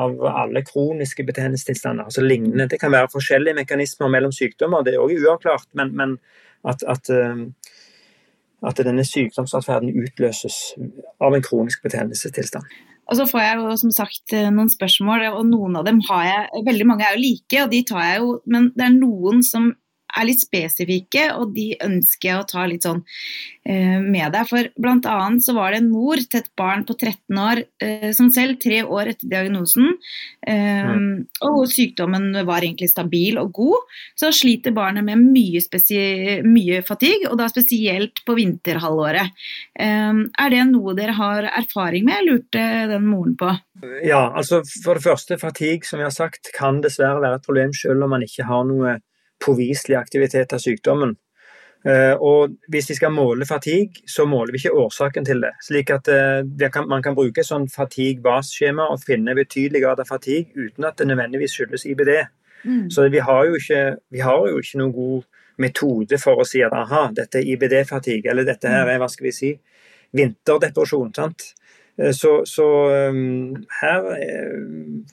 [0.00, 2.04] av alle kroniske betennelsestilstander.
[2.04, 2.68] altså lignende.
[2.70, 5.68] Det kan være forskjellige mekanismer mellom sykdommer, det er òg uavklart.
[5.74, 6.18] Men, men
[6.64, 7.10] at, at
[8.68, 10.56] at denne sykdomsatferden utløses
[11.20, 12.64] av en kronisk betennelsestilstand.
[13.04, 16.24] Og så får jeg jo som sagt eh, noen spørsmål, og noen av dem har
[16.28, 19.42] jeg Veldig mange er jo like, og de tar jeg jo Men det er noen
[19.44, 19.72] som
[20.18, 23.02] er litt spesifikke, og de ønsker jeg å ta litt sånn
[23.66, 24.46] eh, med deg.
[24.48, 28.10] For blant annet så var det en mor til et barn på 13 år eh,
[28.16, 29.94] som selv, tre år etter diagnosen,
[30.46, 31.10] eh, mm.
[31.48, 35.62] og sykdommen var egentlig stabil og god, så sliter barnet med mye,
[36.46, 39.34] mye fatigue, og da spesielt på vinterhalvåret.
[39.78, 43.52] Eh, er det noe dere har erfaring med, lurte den moren på?
[44.06, 47.74] Ja, altså for det første, fatigue som vi har sagt, kan dessverre være et problem
[47.76, 48.98] selv om man ikke har noe
[49.42, 51.16] påviselig aktivitet av sykdommen.
[51.84, 55.50] Eh, og hvis vi skal måle fatigue, så måler vi ikke årsaken til det.
[55.66, 60.88] Slik at eh, man kan bruke sånn fatigue-basskjema og finne betydelig grad av fatigue uten
[60.88, 62.14] at det nødvendigvis skyldes IBD.
[62.64, 62.88] Mm.
[62.90, 65.28] Så vi har, jo ikke, vi har jo ikke noen god
[65.60, 69.28] metode for å si at aha, dette er IBD-fatigue, eller dette her er hva skal
[69.28, 69.52] vi si,
[70.16, 71.12] vinterdepresjon.
[71.12, 71.50] sant?
[72.00, 72.70] Eh, så, så
[73.12, 74.08] um, her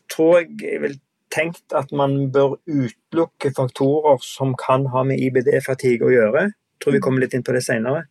[0.07, 0.99] tror jeg jeg vil
[1.31, 6.45] tenkt at man bør utelukke faktorer som kan ha med IBD-fatigue å gjøre.
[6.51, 8.05] Jeg tror vi kommer litt inn på det senere.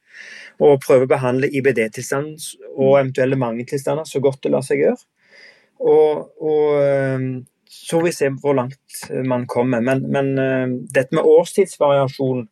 [0.61, 2.37] Og prøve å behandle IBD-tilstand
[2.77, 5.01] og eventuelle mangeltilstander så godt det lar seg gjøre.
[5.81, 9.83] Og, og så får vi se hvor langt man kommer.
[9.85, 12.43] Men, men ehm, dette med årstidsvariasjon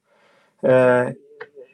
[0.65, 1.11] eh,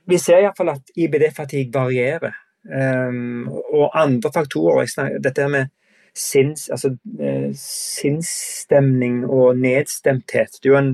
[0.04, 2.34] Vi ser iallfall at IBD-fatigue varierer.
[2.64, 4.88] Og andre faktorer
[5.20, 5.68] Dette med
[6.14, 10.60] sinns, altså, eh, sinnsstemning og nedstemthet.
[10.62, 10.92] Det er jo, en,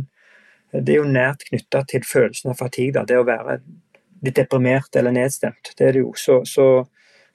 [0.73, 3.05] det er jo nært knytta til følelsen av fatigue.
[3.07, 3.61] Det å være
[4.25, 5.75] litt deprimert eller nedstemt.
[5.77, 6.13] Det er det jo.
[6.17, 6.69] Så, så,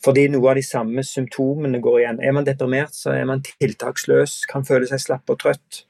[0.05, 2.21] fordi noe av de samme symptomene går igjen.
[2.21, 5.83] Er man deprimert, så er man tiltaksløs, kan føle seg slapp og trøtt.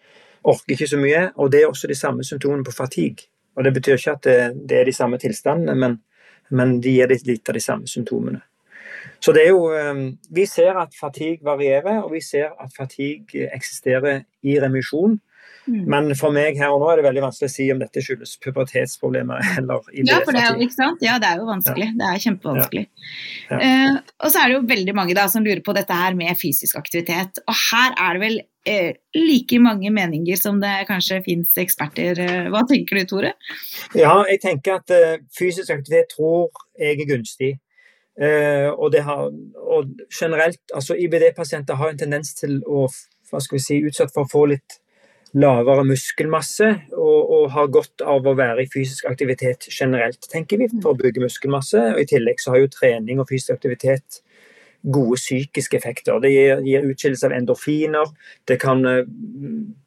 [0.46, 1.30] Orker ikke så mye.
[1.40, 3.30] Og det er også de samme symptomene på fatigue.
[3.56, 6.02] Og det betyr ikke at det, det er de samme tilstandene, men,
[6.52, 8.44] men de gir litt av de samme symptomene.
[9.24, 13.50] Så det er jo ehm, Vi ser at fatigue varierer, og vi ser at fatigue
[13.54, 15.20] eksisterer i remisjon.
[15.66, 15.86] Mm.
[15.90, 18.36] Men for meg her og nå er det veldig vanskelig å si om dette skyldes
[18.44, 21.02] pubertetsproblemer eller Ja, for det er ikke sant?
[21.06, 21.88] ja, det er jo vanskelig.
[21.90, 21.98] Ja.
[22.02, 22.84] Det er kjempevanskelig.
[23.50, 23.62] Ja.
[23.62, 23.72] Ja.
[23.96, 26.38] Uh, og så er det jo veldig mange da som lurer på dette her med
[26.38, 27.42] fysisk aktivitet.
[27.50, 28.38] Og her er det vel
[28.70, 32.22] uh, like mange meninger som det kanskje fins eksperter.
[32.22, 33.34] Uh, hva tenker du, Tore?
[33.98, 34.98] Ja, jeg tenker at
[35.34, 37.56] fysisk aktivitet tror jeg er gunstig.
[38.16, 39.28] Eh, og, har,
[39.60, 39.90] og,
[40.22, 42.88] generelt, altså IBD-pasienter har en tendens til å
[43.30, 44.78] hva skal vi si, utsatt for å få litt
[45.36, 50.70] lavere muskelmasse og, og, har godt av å være i fysisk aktivitet generelt, tenker vi,
[50.78, 51.82] for å bygge muskelmasse.
[51.92, 54.22] og I tillegg så har jo trening og fysisk aktivitet
[54.86, 56.22] gode psykiske effekter.
[56.24, 58.16] Det gir, gir utskillelse av endorfiner,
[58.48, 59.04] det kan eh,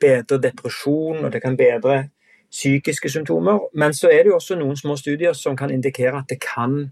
[0.02, 2.08] bedre depresjon og det kan bedre
[2.50, 3.68] psykiske symptomer.
[3.72, 6.90] Men så er det jo også noen små studier som kan indikere at det kan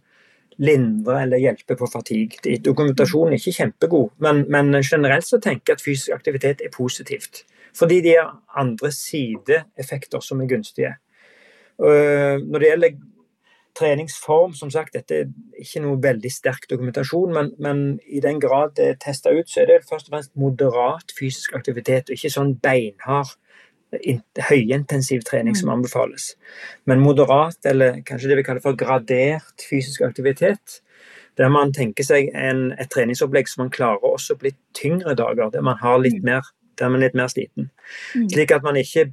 [0.59, 2.57] lindre eller hjelpe på fatigue.
[2.65, 7.45] Dokumentasjonen er ikke kjempegod, men, men generelt så tenker jeg at fysisk aktivitet er positivt.
[7.77, 10.95] Fordi de har andre sideeffekter som er gunstige.
[11.83, 12.97] Øh, når det gjelder
[13.77, 15.27] treningsform, som sagt, dette er
[15.61, 19.63] ikke noe veldig sterk dokumentasjon, men, men i den grad det er testa ut, så
[19.63, 23.35] er det først og fremst moderat fysisk aktivitet, og ikke sånn beinhard
[24.49, 25.75] høyintensiv trening som mm.
[25.77, 26.33] anbefales.
[26.85, 30.81] Men moderat, eller kanskje det vi kaller for gradert fysisk aktivitet,
[31.37, 35.53] der man tenker seg en, et treningsopplegg som man klarer også på litt tyngre dager,
[35.53, 36.31] der man har litt mm.
[36.31, 37.71] mer der man er litt mer sliten.
[38.13, 38.27] Mm.
[38.33, 39.07] Slik at man ikke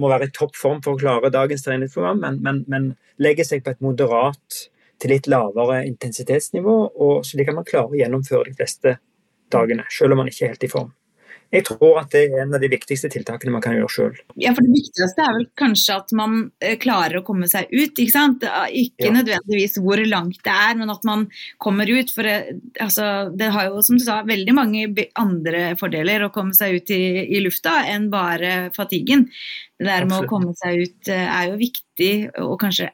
[0.00, 2.86] må være i topp form for å klare dagens treningsprogram, men, men, men
[3.22, 4.60] legge seg på et moderat
[5.02, 8.94] til litt lavere intensitetsnivå, og slik at man klarer å gjennomføre de fleste
[9.52, 10.94] dagene, selv om man ikke er helt i form.
[11.54, 14.16] Jeg tror at det er en av de viktigste tiltakene man kan gjøre sjøl.
[14.42, 17.94] Ja, for det viktigste er vel kanskje at man eh, klarer å komme seg ut,
[17.94, 18.46] ikke sant.
[18.74, 19.14] Ikke ja.
[19.14, 21.26] nødvendigvis hvor langt det er, men at man
[21.62, 22.10] kommer ut.
[22.14, 23.06] For det, eh, altså,
[23.36, 27.02] det har jo, som du sa, veldig mange andre fordeler å komme seg ut i,
[27.38, 29.28] i lufta enn bare fatiguen.
[29.78, 30.26] Det der med Absolutt.
[30.26, 32.90] å komme seg ut eh, er jo viktig, og kanskje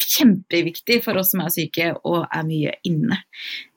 [0.00, 3.18] kjempeviktig for oss som er syke og er mye inne.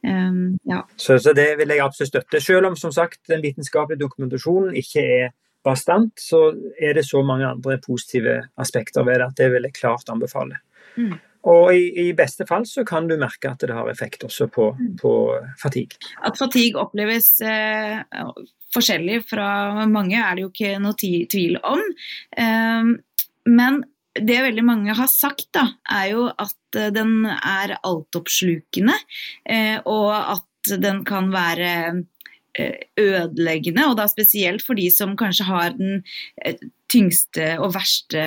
[0.05, 0.83] Um, ja.
[0.97, 2.41] så, så, det vil jeg absolutt støtte.
[2.43, 5.29] Selv om som sagt den vitenskapelige dokumentasjonen ikke er
[5.65, 9.79] bastant, så er det så mange andre positive aspekter ved det at det vil jeg
[9.79, 10.59] klart anbefale.
[10.95, 11.15] Mm.
[11.45, 14.71] Og i, i, beste fall så kan du merke at det har effekt også på,
[14.77, 14.93] mm.
[15.01, 15.13] på
[15.61, 15.97] fatigue.
[16.25, 18.01] At fatigue oppleves eh,
[18.73, 21.83] forskjellig fra mange er det jo ikke noe tvil om.
[22.39, 22.95] Um,
[23.45, 23.83] men
[24.15, 28.95] det veldig mange har sagt, da, er jo at eh, den er altoppslukende,
[29.43, 31.71] eh, og at den kan være
[32.55, 36.03] eh, ødeleggende, og da spesielt for de som kanskje har den
[36.91, 38.23] tyngste og verste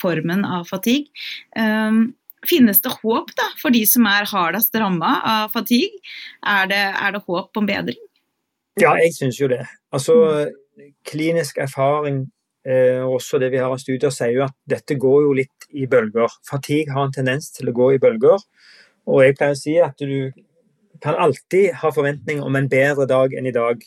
[0.00, 1.06] formen av fatigue.
[2.48, 6.00] Finnes det håp da, for de som er hardest ramma av fatigue?
[6.42, 8.00] Er det, er det håp om bedring?
[8.80, 9.62] Ja, jeg syns jo det.
[9.94, 10.16] Altså,
[10.74, 10.90] mm.
[11.06, 12.24] klinisk erfaring
[12.66, 15.86] Eh, også det vi har av studier sier jo at dette går jo litt i
[15.88, 16.32] bølger.
[16.48, 18.42] Fatigue har en tendens til å gå i bølger.
[19.08, 20.32] Og jeg pleier å si at du
[21.00, 23.80] kan alltid ha forventning om en bedre dag enn i dag.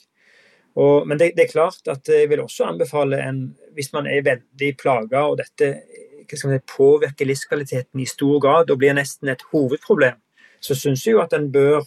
[0.73, 3.43] Og, men det, det, er klart at jeg vil også anbefale en
[3.77, 5.67] Hvis man er veldig plaga og dette
[6.33, 10.17] si, påvirker livskvaliteten i stor grad og blir nesten et hovedproblem,
[10.61, 11.83] så syns jeg jo at en bør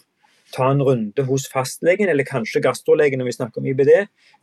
[0.55, 3.93] ta en runde hos fastlegen, eller kanskje gastrolegen når vi snakker om IBD,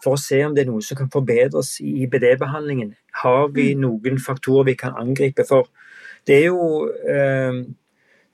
[0.03, 2.93] for å se om det er noe som kan forbedres i IBD-behandlingen.
[3.23, 3.83] Har vi mm.
[3.85, 5.45] noen faktorer vi kan angripe?
[5.47, 5.69] For
[6.27, 7.61] det er jo, eh,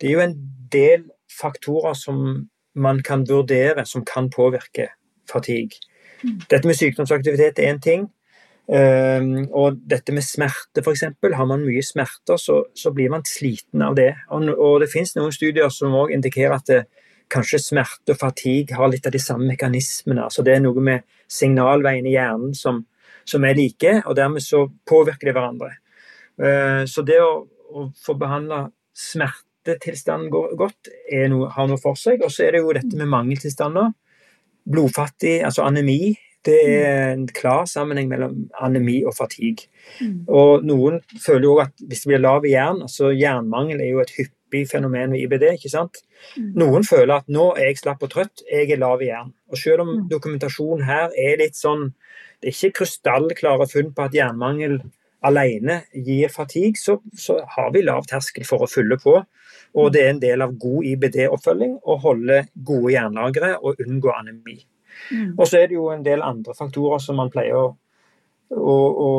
[0.02, 0.38] det er jo en
[0.74, 1.06] del
[1.40, 2.48] faktorer som
[2.80, 4.90] man kan vurdere som kan påvirke
[5.30, 5.78] fatigue.
[6.24, 6.40] Mm.
[6.50, 8.10] Dette med sykdomsaktivitet er én ting.
[8.70, 11.08] Um, og dette med smerte, f.eks.
[11.34, 14.12] Har man mye smerter, så, så, blir man sliten av det.
[14.30, 16.84] Og, og det finnes noen studier som òg indikerer at det,
[17.32, 20.26] kanskje smerte og fatigue har litt av de samme mekanismene.
[20.26, 22.82] altså Det er noe med signalveiene i hjernen som,
[23.28, 25.72] som er like, og dermed så påvirker de hverandre.
[26.40, 28.66] Eh, så det å, å få behandla
[28.98, 30.90] smertetilstanden godt
[31.32, 32.24] noe, har noe for seg.
[32.26, 33.94] Og så er det jo dette med mangeltilstander.
[34.70, 36.16] Blodfattig, altså anemi.
[36.46, 39.68] Det er en klar sammenheng mellom anemi og fatigue.
[40.00, 40.24] Mm.
[40.32, 44.04] Og noen føler jo at hvis det blir lav i jern, altså jernmangel er jo
[44.04, 45.54] et hyppig hyppig fenomen ved IBD.
[45.54, 45.98] ikke sant?
[46.38, 46.54] Mm.
[46.56, 49.34] Noen føler at nå er jeg slapp og trøtt, jeg er lav i jern.
[49.50, 50.10] Og selv om mm.
[50.10, 51.94] dokumentasjonen her er litt sånn
[52.40, 54.78] Det er ikke krystallklare funn på at jernmangel
[55.28, 59.18] alene gir fatigue, så, så, har vi lav terskel for å fylle på.
[59.76, 64.56] Og det er en del av god IBD-oppfølging å holde gode jernlagre og unngå anemi.
[65.12, 65.36] Mm.
[65.36, 67.68] Og så er det jo en del andre faktorer som man pleier å,
[68.56, 69.12] å, å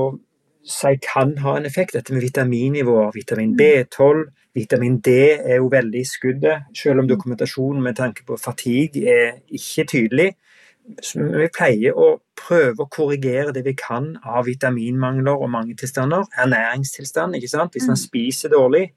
[0.64, 1.94] si kan ha en effekt.
[1.94, 3.60] Dette med vitaminnivåer, vitamin mm.
[3.60, 7.10] B12, vitamin D er jo veldig i skuddet, selv om mm.
[7.14, 10.30] dokumentasjonen med tanke på fatigue er ikke tydelig.
[11.04, 16.26] Så vi pleier å prøve å korrigere det vi kan av vitaminmangler og mangetilstander.
[16.40, 17.76] Ernæringstilstand, ikke sant.
[17.76, 18.04] Hvis man mm.
[18.04, 18.90] spiser dårlig,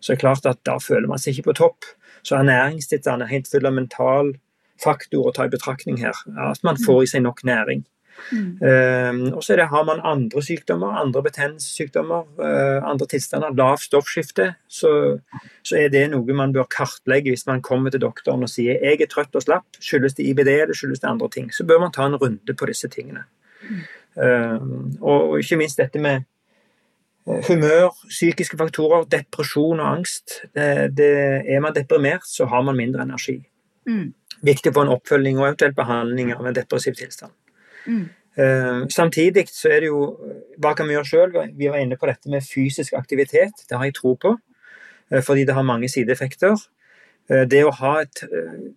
[0.00, 1.88] så er det klart at da føler man seg ikke på topp.
[2.26, 4.34] Så ernæringstilstand er helt fundamental
[4.82, 6.16] faktor å ta i betraktning her.
[6.48, 7.84] At man får i seg nok næring.
[8.32, 8.58] Mm.
[8.62, 14.50] Eh, og så det, har man andre sykdommer, andre betennelsessykdommer, eh, andre tilstander, lavt stoffskifte,
[14.68, 14.92] så,
[15.66, 19.02] så er det noe man bør kartlegge hvis man kommer til doktoren og sier jeg
[19.02, 21.52] er trøtt og slapp, skyldes det IBD eller skyldes det andre ting.
[21.54, 23.26] Så bør man ta en runde på disse tingene.
[24.18, 24.58] Eh,
[25.00, 26.24] og, og ikke minst dette med
[27.28, 30.40] eh, humør, psykiske faktorer, depresjon og angst.
[30.54, 31.12] Det, det,
[31.46, 33.40] er man deprimert, så har man mindre energi.
[33.88, 34.12] Mm.
[34.44, 37.32] Viktig å få en oppfølging og eventuelt behandling av en depressiv tilstand.
[37.88, 38.06] Mm.
[38.38, 40.02] Eh, samtidig så er det jo
[40.62, 41.36] Hva kan vi gjøre sjøl?
[41.58, 43.64] Vi var inne på dette med fysisk aktivitet.
[43.66, 44.36] Det har jeg tro på,
[45.10, 46.54] eh, fordi det har mange sideeffekter.
[47.30, 48.22] Eh, det å ha et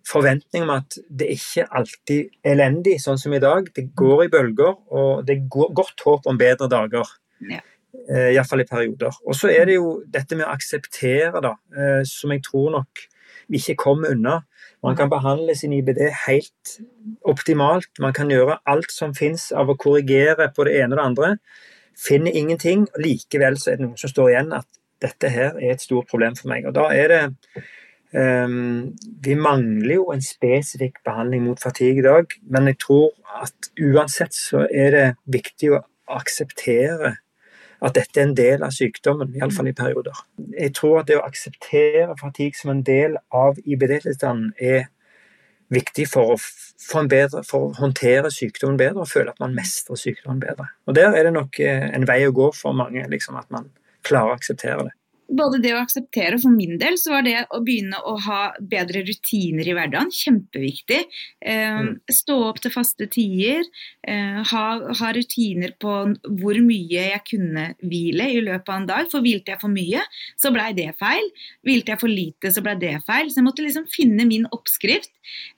[0.04, 3.72] forventning om at det ikke alltid er elendig, sånn som i dag.
[3.74, 7.06] Det går i bølger, og det er godt håp om bedre dager.
[7.48, 7.60] Ja.
[8.08, 9.12] Iallfall i perioder.
[9.26, 11.54] Og så er det jo dette med å akseptere, da,
[12.04, 12.88] som jeg tror nok
[13.48, 14.42] vi ikke kommer unna.
[14.82, 16.72] Man kan behandle sin IBD helt
[17.22, 17.90] optimalt.
[18.02, 21.28] Man kan gjøre alt som fins av å korrigere på det ene og det andre.
[22.06, 22.88] Finner ingenting.
[22.98, 24.66] Likevel så er det noen som står igjen at
[25.02, 26.66] dette her er et stort problem for meg.
[26.66, 27.22] Og da er det
[28.14, 28.90] um,
[29.22, 33.10] Vi mangler jo en spesifikk behandling mot fatigue i dag, men jeg tror
[33.42, 37.16] at uansett så er det viktig å akseptere
[37.82, 40.18] at dette er en del av sykdommen, iallfall i perioder.
[40.54, 44.86] Jeg tror at det å akseptere fatigue som en del av IBD-tilstanden er
[45.72, 46.38] viktig for å,
[47.08, 50.68] bedre, for å håndtere sykdommen bedre og føle at man mestrer sykdommen bedre.
[50.86, 53.70] Og Der er det nok eh, en vei å gå for mange, liksom, at man
[54.06, 54.96] klarer å akseptere det.
[55.32, 58.40] Både det å akseptere, og for min del så var det å begynne å ha
[58.60, 61.00] bedre rutiner i hverdagen kjempeviktig.
[61.40, 62.00] Eh, Mm.
[62.10, 63.64] Stå opp til faste tider,
[64.06, 64.64] eh, ha,
[65.00, 65.94] ha rutiner på
[66.40, 69.10] hvor mye jeg kunne hvile i løpet av en dag.
[69.10, 70.02] For hvilte jeg for mye,
[70.36, 71.30] så blei det feil.
[71.64, 73.30] Hvilte jeg for lite, så blei det feil.
[73.30, 75.10] Så jeg måtte liksom finne min oppskrift.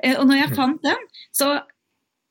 [0.02, 0.56] Eh, og når jeg Mm.
[0.56, 1.62] fant den, så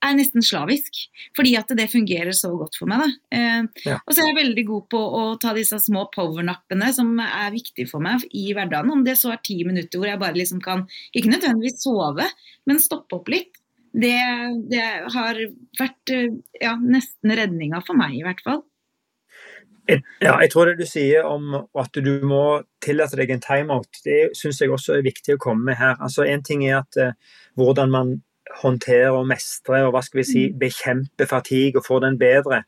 [0.04, 1.00] er nesten slavisk.
[1.38, 3.06] Fordi at det fungerer så godt for meg.
[3.32, 3.98] Eh, Ja.
[4.06, 7.90] og så er jeg veldig god på å ta disse små powernappene som er viktige
[7.90, 8.92] for meg i hverdagen.
[8.92, 10.86] Om det så er ti minutter hvor jeg bare liksom kan,
[11.16, 12.28] ikke nødvendigvis sove,
[12.68, 13.56] men stoppe opp litt.
[13.94, 14.14] Det,
[14.72, 15.38] det har
[15.80, 16.30] vært eh,
[16.62, 18.64] ja, nesten redninga for meg, i hvert fall.
[19.88, 24.00] Jeg- Ja, jeg tror det du sier om at du må tillate deg en timeout,
[24.06, 25.96] det syns jeg også er viktig å komme med her.
[26.00, 27.12] Altså En ting er at eh,
[27.58, 28.24] hvordan man
[28.62, 32.64] håndterer og mestre og hva skal vi si, bekjempe fatigue og få den bedre.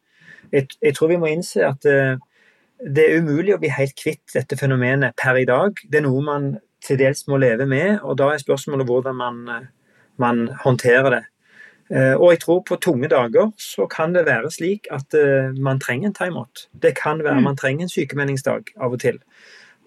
[0.51, 2.17] Jeg, jeg tror vi må innse at uh,
[2.95, 5.77] det er umulig å bli helt kvitt dette fenomenet per i dag.
[5.89, 6.49] Det er noe man
[6.85, 9.69] til dels må leve med, og da er spørsmålet hvordan man, eh,
[10.21, 11.23] man håndterer det.
[11.89, 15.79] Uh, Og jeg tror på tunge dager så kan det være slik at uh, man
[15.79, 16.67] trenger en timeout.
[16.73, 17.43] Det kan være Mm.
[17.43, 19.19] man trenger en sykemeldingsdag av og til.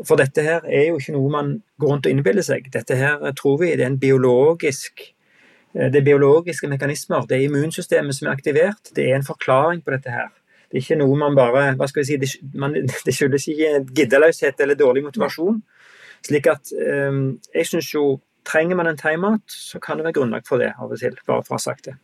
[0.07, 2.71] For dette her er jo ikke noe man går rundt og innbiller seg.
[2.73, 5.03] Dette her tror vi det er en biologisk
[5.75, 7.27] det er biologiske mekanismer.
[7.29, 8.93] Det er immunsystemet som er aktivert.
[8.97, 10.31] Det er en forklaring på dette her.
[10.69, 14.79] Det er ikke noe man bare hva skal vi si, Det, skyldes ikke giddeløshet eller
[14.79, 15.61] dårlig motivasjon.
[16.27, 17.21] Slik at eh,
[17.55, 18.07] jeg syns jo
[18.49, 21.19] Trenger man en timeout, så kan det være grunnlag for det av og til.
[21.27, 21.99] Bare for å ha sagt det.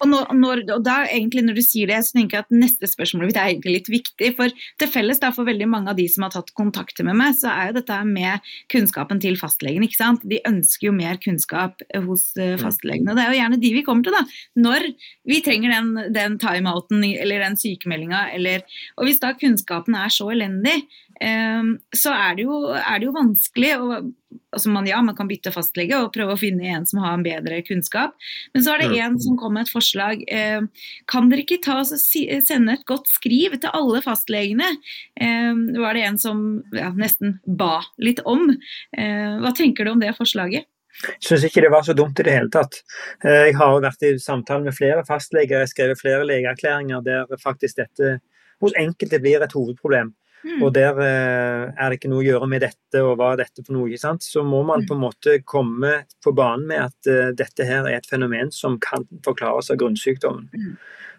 [0.00, 2.90] Og, når, når, og da egentlig når du sier det, så tenker jeg at neste
[2.90, 4.32] spørsmål mitt er egentlig litt viktig.
[4.38, 7.36] For til felles da, for veldig mange av de som har tatt kontakt med meg,
[7.38, 9.84] så er jo dette med kunnskapen til fastlegen.
[9.86, 10.24] ikke sant?
[10.28, 12.58] De ønsker jo mer kunnskap eh, hos fastlegene.
[12.62, 13.08] fastlegen.
[13.10, 14.24] Og det er jo gjerne de vi kommer til, da.
[14.58, 14.88] Når
[15.28, 18.64] vi trenger den, den timeouten eller den sykemeldinga, eller
[18.98, 23.14] Og hvis da kunnskapen er så elendig, eh, så er det jo, er det jo
[23.16, 24.10] vanskelig Og,
[24.54, 27.24] altså man, ja, man kan bytte fastlege og prøve å finne en som har en
[27.26, 28.14] bedre kunnskap.
[28.54, 30.22] Men så er det en som kom med et forslag.
[30.30, 30.62] Eh,
[31.10, 34.70] kan dere ikke ta, sende et godt skriv til alle fastlegene?
[35.18, 36.42] Det var det en som
[36.76, 38.50] ja, nesten ba litt om.
[38.94, 40.68] Eh, hva tenker du om det forslaget?
[40.98, 42.80] Jeg Syns ikke det var så dumt i det hele tatt.
[43.24, 47.42] Eh, Jeg har vært i samtale med flere fastleger, jeg har skrevet flere legeerklæringer der
[47.42, 48.18] faktisk dette
[48.60, 50.10] hos enkelte blir et hovedproblem.
[50.44, 50.62] Mm.
[50.62, 53.64] Og der eh, er det ikke noe å gjøre med dette, og hva er dette
[53.64, 53.88] for noe?
[53.90, 54.24] ikke sant?
[54.24, 57.98] Så må man på en måte komme på banen med at eh, dette her er
[57.98, 60.48] et fenomen som kan forklares av grunnsykdommen.
[60.54, 60.76] Mm.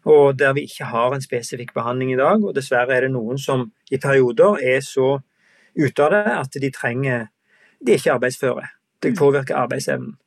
[0.10, 3.42] Og der vi ikke har en spesifikk behandling i dag, og dessverre er det noen
[3.42, 5.18] som i perioder er så
[5.76, 7.28] ute av det at de trenger
[7.80, 8.66] De er ikke arbeidsføre.
[9.00, 9.16] Det Mm.
[9.16, 10.18] påvirker arbeidsevnen.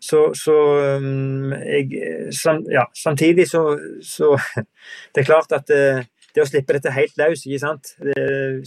[0.00, 0.54] Så, så
[1.00, 1.88] um, jeg,
[2.32, 4.36] sam, ja, samtidig så, så
[5.14, 6.06] Det er klart at det,
[6.38, 7.92] det å slippe dette helt løs, ikke sant.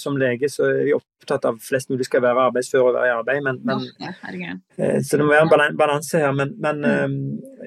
[0.02, 3.10] Som lege så er vi opptatt av at flest mulig skal være arbeidsføre og være
[3.10, 4.56] i arbeid, men, men ja.
[4.78, 6.34] Eh, Så det må være en balanse her.
[6.36, 7.08] Men, men eh,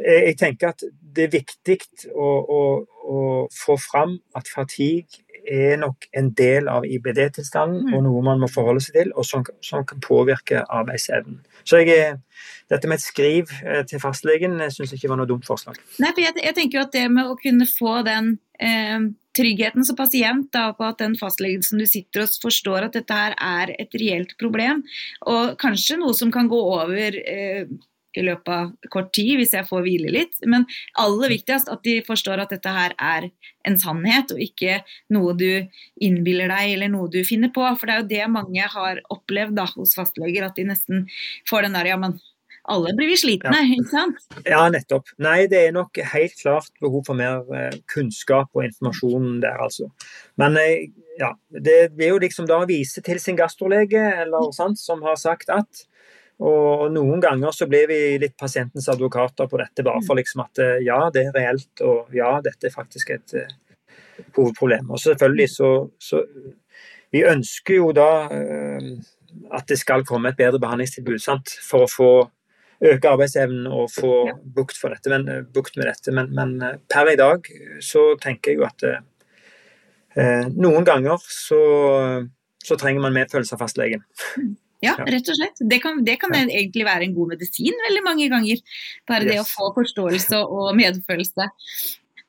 [0.02, 0.84] jeg, jeg tenker at
[1.14, 1.78] det er viktig
[2.12, 3.20] å, å, å
[3.54, 8.80] få fram at fatigue er nok en del av IBD-tilstanden, og noe man må forholde
[8.80, 11.42] seg til, og som, som kan påvirke arbeidsevnen.
[11.68, 12.14] Så jeg,
[12.72, 13.52] dette med et skriv
[13.90, 15.76] til fastlegen syns jeg ikke var noe dumt forslag.
[16.00, 19.86] Nei, for jeg, jeg, tenker jo at det med å kunne få den eh, tryggheten
[19.86, 23.34] som pasient da, på at den fastlegen som du sitter hos forstår at dette her
[23.38, 24.84] er et reelt problem,
[25.30, 27.66] og kanskje noe som kan gå over eh,
[28.14, 30.36] i løpet av kort tid hvis jeg får hvile litt.
[30.46, 30.66] Men
[31.00, 33.28] aller viktigst at de forstår at dette her er
[33.66, 34.80] en sannhet, og ikke
[35.14, 35.48] noe du
[36.04, 37.64] innbiller deg eller noe du finner på.
[37.78, 41.08] For det er jo det mange har opplevd da, hos fastleger, at de nesten
[41.50, 42.18] får den der ja, men
[42.64, 43.76] alle blir vi slitne, ja.
[43.76, 44.20] ikke sant?
[44.48, 45.10] Ja, nettopp.
[45.22, 49.90] Nei, det er nok helt klart behov for mer eh, kunnskap og informasjon der, altså.
[50.40, 50.86] Men eh,
[51.20, 55.20] ja, det blir jo liksom da å vise til sin gastrolege eller sant, som har
[55.20, 55.88] sagt at
[56.44, 60.60] og noen ganger så blir vi litt pasientens advokater på dette, bare for liksom at
[60.64, 63.36] eh, ja, det er reelt, og ja, dette er faktisk et
[64.34, 64.88] hovedproblem.
[64.90, 66.24] Og selvfølgelig så, så
[67.14, 68.08] Vi ønsker jo da
[69.54, 71.52] at det skal komme et bedre behandlingstilbud sant?
[71.62, 72.08] for å få
[72.82, 74.12] øke arbeidsevnen og få
[74.56, 76.14] bukt, dette, men, bukt med dette.
[76.14, 77.48] Men, men, per i dag
[77.84, 81.62] så tenker jeg jo at eh, noen ganger så,
[82.64, 84.04] så trenger man medfølelse av fastlegen.
[84.84, 85.60] Ja, rett og slett.
[85.64, 88.60] Det kan, det kan egentlig være en god medisin veldig mange ganger.
[89.08, 91.46] Bare det å få forståelse og medfølelse.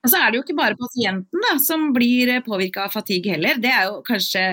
[0.06, 3.58] Og så er det jo ikke bare pasienten da, som blir påvirka av fatigue heller.
[3.62, 4.44] Det er jo kanskje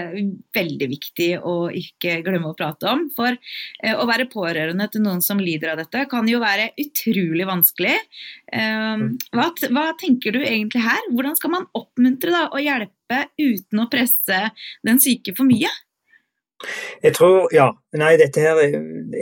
[0.57, 3.05] veldig viktig å ikke glemme å prate om.
[3.12, 7.44] For eh, å være pårørende til noen som lider av dette, kan jo være utrolig
[7.50, 7.98] vanskelig.
[8.48, 11.05] Eh, hva, hva, tenker du egentlig her?
[11.12, 14.42] Hvordan skal man oppmuntre da, og hjelpe uten å presse
[14.88, 15.68] den syke for mye?
[17.03, 17.68] Jeg tror, ja.
[17.98, 18.76] Nei, dette her er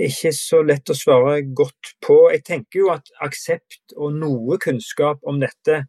[0.07, 2.29] ikke så lett å svare godt på.
[2.31, 5.89] Jeg tenker jo at aksept og noe kunnskap om dette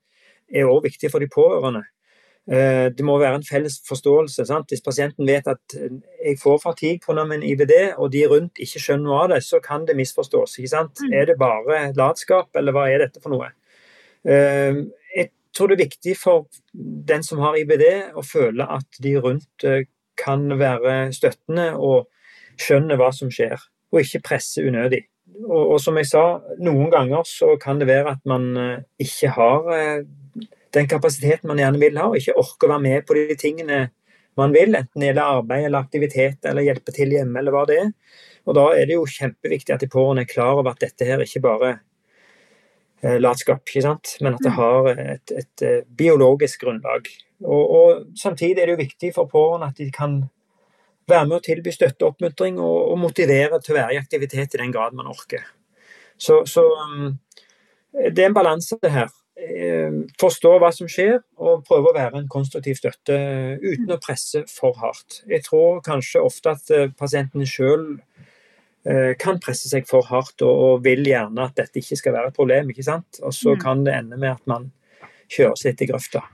[0.54, 1.84] er òg viktig for de pårørende.
[2.50, 4.46] Eh, det må være en felles forståelse.
[4.50, 4.72] Sant?
[4.74, 7.26] Hvis pasienten vet at jeg får fatigue pga.
[7.26, 10.58] min IBD, og de rundt ikke skjønner noe av det, så kan det misforstås.
[10.58, 11.14] Mm.
[11.14, 13.52] Er det bare latskap, eller hva er dette for noe?
[14.26, 14.74] Eh,
[15.16, 19.64] jeg tror det er viktig for den som har IBD, å føle at de rundt
[19.64, 19.86] eh,
[20.18, 22.10] kan være støttende og
[22.62, 23.60] skjønne hva som skjer,
[23.92, 25.06] og ikke presse unødig.
[25.42, 26.24] Og, og, som jeg sa,
[26.62, 30.04] noen ganger så kan det være at man eh, ikke har eh,
[30.76, 33.80] den kapasiteten man gjerne vil ha, og ikke orker å være med på de tingene
[34.40, 37.80] man vil, enten det gjelder arbeid eller aktivitet eller hjelpe til hjemme eller hva det
[37.82, 37.90] er.
[38.48, 41.22] Og Da er det jo kjempeviktig at de pårørende er klar over at dette her
[41.22, 41.72] ikke bare
[43.02, 44.16] er latskap, ikke sant?
[44.22, 44.58] men at det mm.
[44.60, 45.66] har et, et
[45.98, 47.10] biologisk grunnlag.
[47.44, 50.22] Og, og, Samtidig er det jo viktig for pårørende at de kan
[51.12, 54.62] være med å tilby støtte oppmuntring, og, og, motivere til å være i aktivitet i
[54.64, 55.44] den grad man orker.
[56.22, 57.16] Så, så um,
[57.92, 59.10] det er en balanse her.
[59.42, 63.16] Eh, forstå hva som skjer, og prøve å være en konstruktiv støtte
[63.64, 65.22] uten å presse for hardt.
[65.30, 67.88] Jeg tror kanskje ofte at eh, pasientene sjøl
[68.86, 72.30] eh, kan presse seg for hardt og, og, vil gjerne at dette ikke skal være
[72.30, 72.70] et problem.
[72.70, 73.24] ikke sant?
[73.24, 73.64] Og så mm.
[73.64, 74.70] kan det ende med at man
[75.32, 76.26] kjører seg litt i grøfta.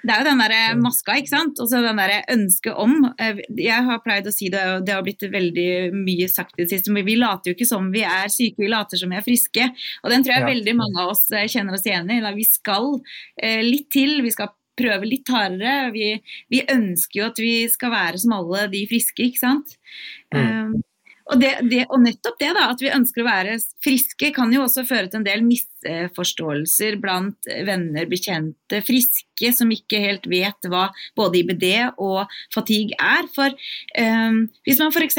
[0.00, 1.58] Det er jo den der maska, ikke sant.
[1.60, 2.94] Og så den der ønsket om.
[3.20, 6.64] Eh, jeg har pleid å si det, og det har blitt veldig mye sagt i
[6.64, 9.18] det siste, men vi later jo ikke som vi er syke, vi later som vi
[9.20, 9.68] er friske.
[10.04, 10.52] Og den tror jeg ja.
[10.52, 12.22] veldig mange av oss eh, kjenner oss igjen i.
[12.38, 12.94] Vi skal
[13.42, 14.20] eh, litt til.
[14.24, 15.90] Vi skal prøve litt hardere.
[15.94, 16.14] Vi,
[16.52, 19.76] vi, ønsker jo at vi skal være som alle de friske, ikke sant.
[20.32, 20.40] Mm.
[20.40, 20.78] Um,
[21.30, 24.64] og, det, det, og, nettopp det, da, at vi ønsker å være friske, kan jo
[24.64, 25.44] også føre til en del
[25.86, 31.66] misforståelser blant venner, bekjente, friske som ikke helt vet hva både IBD
[31.98, 33.28] og fatigue er.
[33.34, 33.50] For
[34.00, 35.18] um, hvis man f.eks.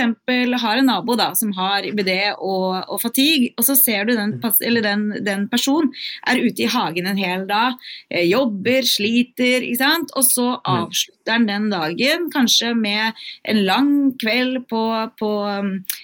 [0.62, 4.38] har en nabo da, som har IBD og, og fatigue, og så ser du den,
[4.84, 5.92] den, den personen
[6.28, 7.80] er ute i hagen en hel dag,
[8.12, 10.14] eh, jobber, sliter, ikke sant?
[10.16, 10.70] og så mm.
[10.76, 13.18] avslutter han den dagen kanskje med
[13.50, 13.92] en lang
[14.22, 14.84] kveld på,
[15.20, 16.00] på eh,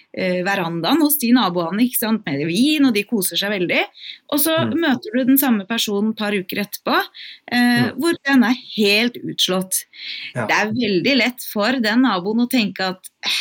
[0.45, 2.23] verandaen hos de naboene ikke sant?
[2.25, 3.83] med vin, og de koser seg veldig.
[4.33, 4.73] Og så mm.
[4.81, 6.97] møter du den samme personen et par uker etterpå,
[7.51, 7.93] eh, mm.
[8.01, 9.83] hvor den er helt utslått.
[10.33, 10.47] Ja.
[10.49, 13.39] Det er veldig lett for den naboen å tenke at eh,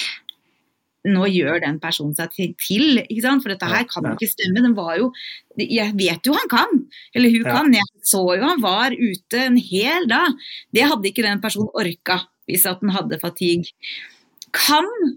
[1.06, 3.44] nå gjør den personen seg til, ikke sant?
[3.44, 4.64] for dette her kan jo ikke stemme.
[4.64, 5.10] Den var jo,
[5.56, 6.80] Jeg vet jo han kan,
[7.16, 7.52] eller hun ja.
[7.58, 7.76] kan.
[7.76, 10.34] Jeg så jo han var ute en hel dag.
[10.74, 13.72] Det hadde ikke den personen orka hvis at den hadde fatigue.
[14.54, 15.16] Kan eh,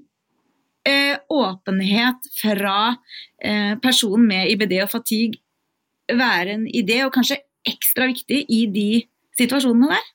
[1.29, 2.95] åpenhet fra
[3.43, 5.41] eh, personen med IBD og fatigue
[6.09, 8.89] være en idé, og kanskje ekstra viktig i de
[9.39, 10.07] situasjonene der?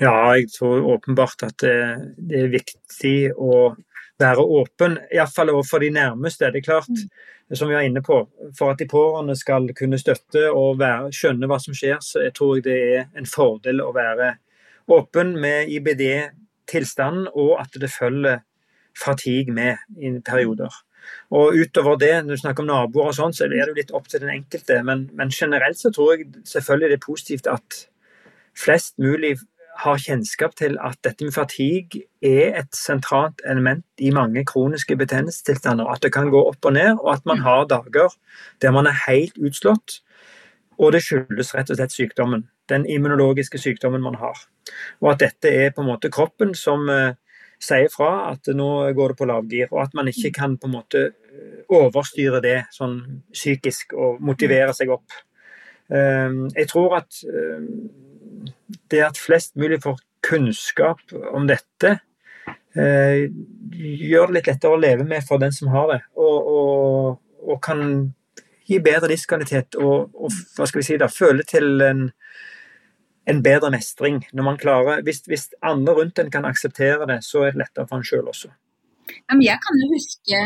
[0.00, 1.74] Ja, jeg tror åpenbart at det,
[2.18, 3.74] det er viktig å
[4.20, 6.50] være åpen, iallfall overfor de nærmeste.
[6.50, 7.54] Det er klart, mm.
[7.58, 8.20] som vi er inne på,
[8.58, 12.34] for at de pårørende skal kunne støtte og være, skjønne hva som skjer, så jeg
[12.38, 14.34] tror jeg det er en fordel å være
[14.94, 18.42] åpen med IBD-tilstanden, og at det følger
[18.98, 20.74] fatigue med i perioder.
[21.30, 23.96] Og utover det, når du snakker om naboer og sånn, så er det jo litt
[23.96, 24.78] opp til den enkelte.
[24.86, 27.80] Men, men, generelt så tror jeg selvfølgelig det er positivt at
[28.58, 29.34] flest mulig
[29.82, 35.88] har kjennskap til at dette med fatigue er et sentralt element i mange kroniske betennelsestilstander.
[35.90, 38.14] At det kan gå opp og ned, og at man har dager
[38.62, 40.00] der man er helt utslått.
[40.78, 42.48] Og det skyldes rett og slett sykdommen.
[42.70, 44.38] Den immunologiske sykdommen man har.
[45.02, 47.18] Og at dette er på en måte kroppen som eh,
[47.62, 50.76] sier fra at nå går det på lavgir, og at man ikke kan på en
[50.76, 52.98] måte eh, overstyre det sånn
[53.32, 55.20] psykisk og motivere seg opp.
[55.92, 57.68] Ehm, jeg tror at ehm,
[58.90, 61.00] det at flest mulig får kunnskap
[61.36, 61.98] om dette,
[62.76, 63.26] eh,
[63.74, 67.62] gjør det litt lettere å leve med for den som har det, og, og, og
[67.64, 68.12] kan
[68.64, 72.06] gi bedre livskvalitet og, og, hva skal vi si da, føle til en
[73.30, 74.22] en bedre mestring.
[74.32, 77.88] Når man klarer, hvis, hvis andre rundt en kan akseptere det, så er det lettere
[77.88, 78.52] for en sjøl også.
[79.40, 80.40] Jeg kan jo huske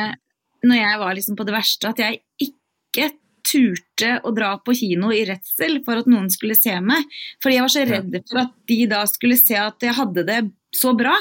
[0.67, 3.11] når jeg var liksom på det verste, at jeg ikke
[3.49, 7.07] turte å dra på kino i redsel for at noen skulle se meg.
[7.43, 10.41] Fordi jeg var så redd for at de da skulle se at jeg hadde det
[10.71, 11.15] så bra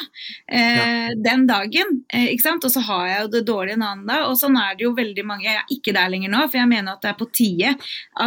[0.51, 1.15] eh, ja.
[1.23, 2.01] den dagen.
[2.13, 2.65] Eh, ikke sant?
[2.67, 4.25] Og så har jeg jo det dårlige en annen dag.
[4.27, 5.47] Og sånn er det jo veldig mange.
[5.47, 7.73] Jeg er ikke der lenger nå, for jeg mener at det er på tide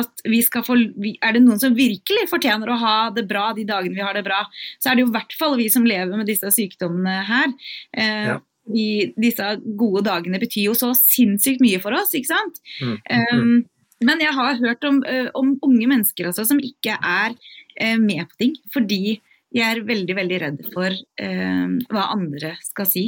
[0.01, 3.67] at vi skal få Er det noen som virkelig fortjener å ha det bra de
[3.69, 4.45] dagene vi har det bra,
[4.81, 7.53] så er det jo i hvert fall vi som lever med disse sykdommene her.
[7.93, 8.39] Eh, ja.
[8.73, 8.89] de,
[9.21, 12.63] disse gode dagene betyr jo så sinnssykt mye for oss, ikke sant.
[12.81, 12.97] Mm.
[13.37, 13.55] Um,
[14.09, 18.25] men jeg har hørt om, uh, om unge mennesker også som ikke er uh, med
[18.31, 19.19] på ting fordi
[19.51, 23.05] jeg er veldig veldig redd for eh, hva andre skal si.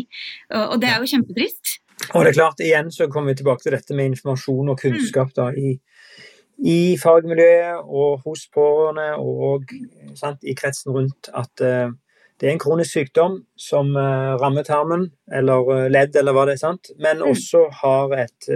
[0.50, 1.78] Og, og, det er jo kjempetrist.
[2.10, 5.30] Og det er klart, igjen så kommer vi tilbake til dette med informasjon og kunnskap
[5.36, 5.76] da, i,
[6.66, 9.70] i fagmiljøet og hos pårørende og
[10.18, 11.92] sant, i kretsen rundt at eh,
[12.40, 16.56] det er en kronisk sykdom som eh, rammer tarmen eller uh, ledd eller hva det
[16.56, 16.90] er, sant?
[16.98, 17.28] men mm.
[17.28, 18.50] også har et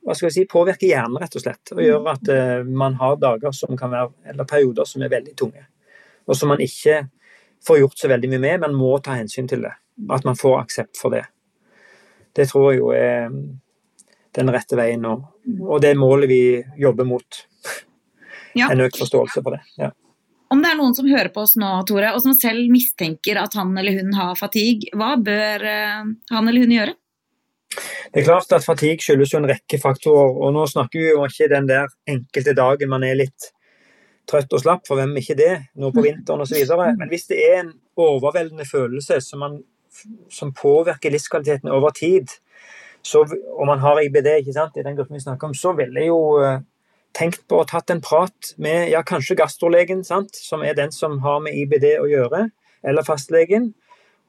[0.00, 1.74] hva skal vi si, påvirker hjernen, rett og slett.
[1.74, 2.30] Og gjør at
[2.64, 5.66] man har dager som kan være, eller perioder som er veldig tunge
[6.30, 7.02] og som man ikke
[7.66, 9.74] får gjort så veldig mye med, men må ta hensyn til det.
[10.14, 11.26] At man får aksept for det.
[12.36, 13.32] Det tror jeg jo er
[14.38, 15.16] den rette veien nå.
[15.66, 16.42] Og det målet vi
[16.78, 17.40] jobber mot.
[18.54, 18.70] Ja.
[18.70, 19.64] En økt forståelse for det.
[19.80, 19.90] Ja.
[20.50, 23.54] Om det er noen som hører på oss nå, Tore, og som selv mistenker at
[23.58, 26.96] han eller hun har fatigue, hva bør eh, han eller hun gjøre?
[28.10, 30.32] Det er klart at Fatigue skyldes jo en rekke faktorer.
[30.42, 33.52] og Nå snakker vi jo ikke den der enkelte dagen man er litt
[34.30, 36.62] trøtt og slapp, for hvem ikke det, nå på vinteren osv.
[36.98, 39.58] Men hvis det er en overveldende følelse som, man,
[40.32, 42.32] som påvirker livskvaliteten over tid,
[43.02, 46.02] så, og man har IBD ikke sant, i den gruppen vi snakker om, så ville
[46.02, 46.60] jeg jo uh,
[47.16, 51.18] tenkt på å tatt en prat med ja, kanskje gastrolegen, sant, som er den som
[51.24, 52.46] har med IBD å gjøre,
[52.86, 53.72] eller fastlegen,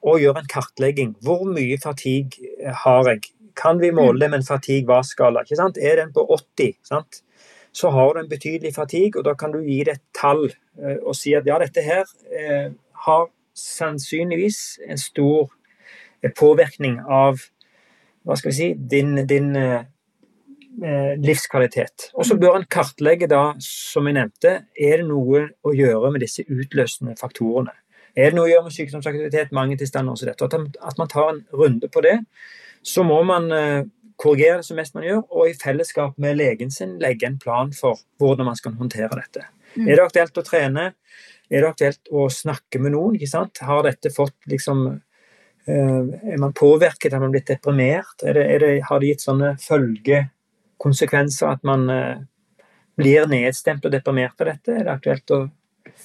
[0.01, 1.11] og gjøre en kartlegging.
[1.21, 3.27] Hvor mye fatigue har jeg?
[3.59, 5.43] Kan vi måle det med en fatigue hva-skala?
[5.45, 6.79] Er den på 80?
[6.87, 7.21] sant?
[7.71, 10.99] Så har du en betydelig fatigue, og da kan du gi det et tall eh,
[10.99, 12.03] og si at ja, dette her
[12.35, 12.73] eh,
[13.05, 15.51] har sannsynligvis en stor
[16.21, 17.39] eh, påvirkning av
[18.27, 19.55] hva skal vi si, din, din
[21.21, 22.11] livskvalitet.
[22.13, 26.21] Og så bør en kartlegge da, som jeg nevnte, er det noe å gjøre med
[26.21, 27.73] disse utløsende faktorene.
[28.13, 30.61] Er det noe å gjøre med sykdomsaktivitet, mange tilstander og dette?
[30.85, 32.19] At man tar en runde på det.
[32.85, 33.49] Så må man
[34.21, 37.71] korrigere det som mest man gjør, og i fellesskap med legen sin legge en plan
[37.75, 39.45] for hvordan man skal håndtere dette.
[39.75, 39.87] Mm.
[39.87, 40.91] Er det aktuelt å trene?
[41.51, 43.17] Er det aktuelt å snakke med noen?
[43.17, 43.63] ikke sant?
[43.65, 47.13] Har dette fått liksom uh, Er man påvirket?
[47.13, 48.21] Har man blitt deprimert?
[48.23, 52.21] Er det, er det, har det gitt sånne følgekonsekvenser at man uh,
[52.99, 54.77] blir nedstemt og deprimert av dette?
[54.77, 55.43] Er det aktuelt å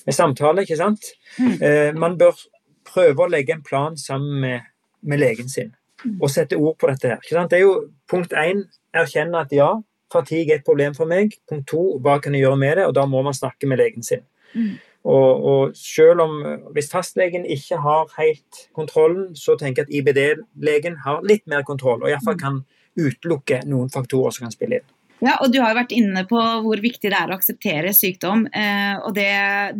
[0.07, 1.13] med samtale, ikke sant?
[1.39, 1.57] Mm.
[1.61, 2.39] Uh, man bør
[2.87, 4.71] prøve å legge en plan sammen med,
[5.07, 5.75] med legen sin
[6.21, 7.09] og sette ord på dette.
[7.09, 7.47] her.
[7.49, 9.71] Det er jo punkt én erkjenne at ja,
[10.13, 11.37] fatigue er et problem for meg.
[11.49, 12.87] Punkt to hva kan jeg gjøre med det?
[12.87, 14.25] Og da må man snakke med legen sin.
[14.55, 14.77] Mm.
[15.07, 16.33] Og, og, selv om
[16.73, 22.03] Hvis fastlegen ikke har helt kontrollen, så tenker jeg at IBD-legen har litt mer kontroll,
[22.03, 22.43] og iallfall mm.
[22.43, 22.61] kan
[22.97, 24.89] utelukke noen faktorer som kan spille inn.
[25.25, 28.45] Ja, og Du har jo vært inne på hvor viktig det er å akseptere sykdom.
[28.53, 29.31] Eh, og det,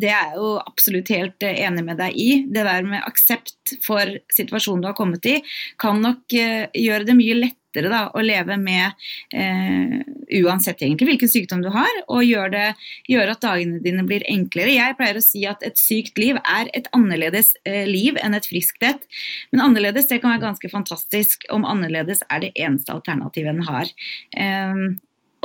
[0.01, 2.31] det, er jeg jo absolutt helt eh, enig med deg i.
[2.49, 5.39] Det der med aksept for situasjonen du har kommet i,
[5.83, 8.97] kan nok eh, gjøre det mye lettere da, å leve med
[9.37, 9.99] eh,
[10.41, 14.73] uansett egentlig hvilken sykdom du har, og gjøre, det, gjøre, at dagene dine blir enklere.
[14.73, 18.87] Jeg pleier å si at et sykt liv er et annerledes liv enn et friskt
[18.89, 19.05] et.
[19.53, 23.93] Men annerledes det kan være ganske fantastisk om annerledes er det eneste alternativet en har.
[24.33, 24.87] Eh,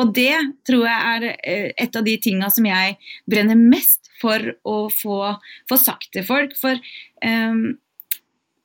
[0.01, 0.33] Og det
[0.67, 2.97] tror jeg er eh, et av de tinga som jeg
[3.29, 5.21] brenner mest for å få,
[5.69, 6.55] få sagt til folk.
[6.57, 6.77] For
[7.25, 7.63] um,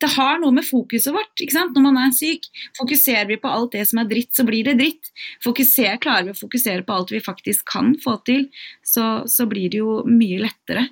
[0.03, 1.76] det har noe med fokuset vårt ikke sant?
[1.76, 2.49] når man er syk.
[2.78, 5.12] Fokuserer vi på alt det som er dritt, så blir det dritt.
[5.45, 8.47] Fokuser, klarer vi å fokusere på alt vi faktisk kan få til,
[8.84, 10.89] så, så blir det jo mye lettere.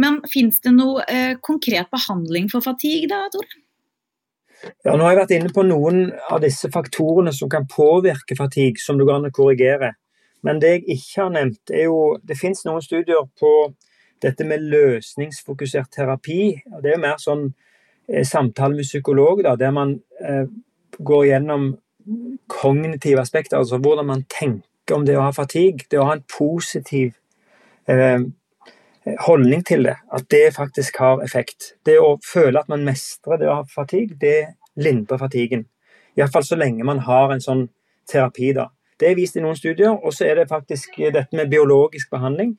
[0.00, 3.65] Men fins det noe eh, konkret behandling for fatigue da, Tore?
[4.84, 8.80] Ja, nå har jeg vært inne på noen av disse faktorene som kan påvirke fatigue,
[8.82, 9.92] som du kan korrigere.
[10.46, 13.72] Men det jeg ikke har nevnt, er jo Det finnes noen studier på
[14.22, 16.62] dette med løsningsfokusert terapi.
[16.82, 17.44] Det er jo mer sånn
[18.08, 20.46] eh, samtale med psykolog, da, der man eh,
[20.98, 21.74] går gjennom
[22.48, 25.88] kognitive aspekter, altså hvordan man tenker om det å ha fatigue.
[25.90, 27.12] Det å ha en positiv
[27.90, 28.22] eh,
[29.26, 31.74] holdning til det, at det faktisk har effekt.
[31.86, 35.66] Det å føle at man mestrer det å ha fatigue, det lindrer fatiguen.
[36.16, 37.66] Iallfall så lenge man har en sånn
[38.10, 38.70] terapi, da.
[38.98, 42.56] Det er vist i noen studier, og så er det faktisk dette med biologisk behandling,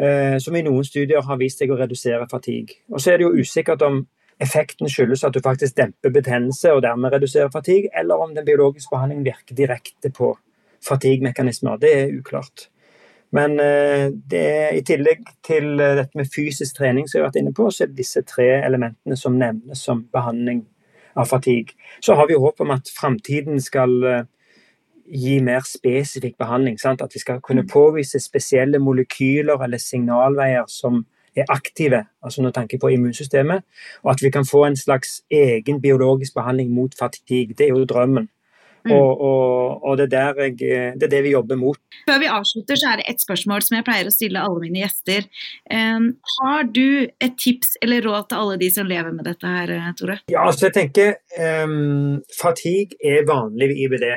[0.00, 2.80] eh, som i noen studier har vist seg å redusere fatigue.
[2.90, 4.06] Og så er det jo usikkert om
[4.40, 8.94] effekten skyldes at du faktisk demper betennelse og dermed reduserer fatigue, eller om den biologiske
[8.94, 10.32] behandlingen virker direkte på
[10.88, 11.78] fatigue-mekanismer.
[11.82, 12.68] Det er uklart.
[13.30, 17.28] Men eh, det er, i tillegg til eh, dette med fysisk trening, som jeg har
[17.28, 20.64] vært inne på, så er det disse tre elementene som nevnes som behandling
[21.18, 21.76] av fatigue.
[22.00, 24.24] Så har vi håp om at framtiden skal eh,
[25.12, 26.78] gi mer spesifikk behandling.
[26.80, 27.04] Sant?
[27.04, 27.70] At vi skal kunne mm.
[27.72, 31.04] påvise spesielle molekyler eller signalveier som
[31.36, 33.62] er aktive, altså med tanke på immunsystemet,
[34.02, 37.54] og at vi kan få en slags egen biologisk behandling mot fatigue.
[37.54, 38.28] Det er jo drømmen.
[38.86, 38.92] Mm.
[38.94, 41.80] Og, og, og det, er jeg, det, er det vi jobber mot.
[42.08, 44.84] Før vi avslutter, så er det et spørsmål som jeg pleier å stille alle mine
[44.84, 45.26] gjester.
[45.72, 49.74] Um, har du et tips eller råd til alle de som lever med dette her,
[49.74, 50.20] eh, Tore?
[50.30, 51.18] Ja, altså jeg tenker
[51.66, 54.08] um, Fatigue er vanlig ved IBD.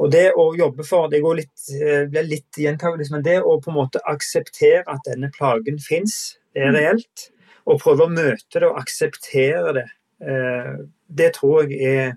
[0.00, 3.58] Og det å jobbe for Det går litt, eh, blir litt gjentakelse, men det å
[3.60, 6.76] på en måte akseptere at denne plagen fins, er mm.
[6.76, 7.26] reelt,
[7.68, 9.86] og prøve å møte det og akseptere det,
[10.24, 12.16] uh, det tror jeg er eh,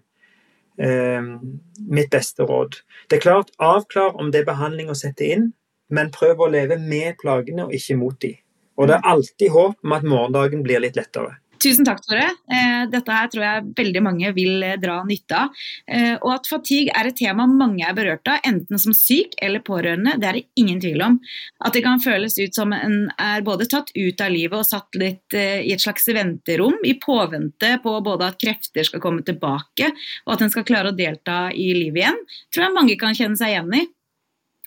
[0.78, 2.80] mitt beste råd.
[3.10, 5.52] Det er klart, avklar om det er behandling å sette inn,
[5.94, 8.40] men prøv å leve med plagene og ikke mot dem.
[8.82, 11.36] Og det er alltid håp om at morgendagen blir litt lettere.
[11.64, 12.26] Tusen takk, Tore.
[12.52, 15.62] Eh, dette her tror jeg veldig mange vil eh, dra nytte av.
[15.88, 19.64] Eh, og at fatigue er et tema mange er berørt av, enten som syk eller
[19.64, 21.16] pårørende, det er det ingen tvil om.
[21.64, 25.00] At det kan føles ut som en er både tatt ut av livet og satt
[25.00, 29.94] litt i et slags venterom, i påvente på både at krefter skal komme tilbake,
[30.28, 33.40] og at en skal klare å delta i livet igjen, tror jeg mange kan kjenne
[33.40, 33.86] seg igjen i.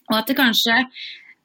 [0.07, 0.81] Og at det kanskje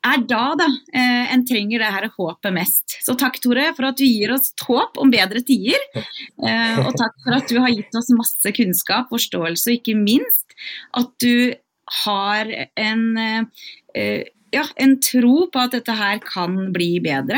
[0.02, 2.98] er da da eh, en trenger det her håpet mest.
[3.06, 5.82] Så takk, Tore, for at du gir oss håp om bedre tider.
[5.96, 10.56] Eh, og takk for at du har gitt oss masse kunnskap, forståelse og ikke minst
[10.98, 11.54] at du
[12.02, 12.50] har
[12.80, 17.38] en eh, ja, en tro på at dette her kan bli bedre.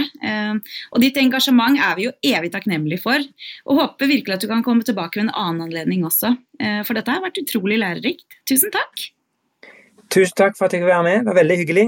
[0.89, 3.28] og ditt engasjement er vi jo evig takknemlige for.
[3.70, 6.34] Og håper virkelig at du kan komme tilbake ved en annen anledning også.
[6.88, 8.26] for dette har vært utrolig lærerikt.
[8.49, 9.11] Tusen takk.
[10.09, 11.22] Tusen takk for at jeg fikk være med.
[11.22, 11.88] Det var veldig hyggelig.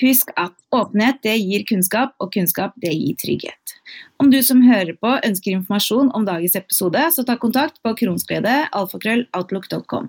[0.00, 3.74] Husk at åpenhet det gir kunnskap, og kunnskap det gir trygghet.
[4.22, 10.08] Om du som hører på ønsker informasjon om dagens episode, så ta kontakt på kronsglede.alfakrølloutlook.com.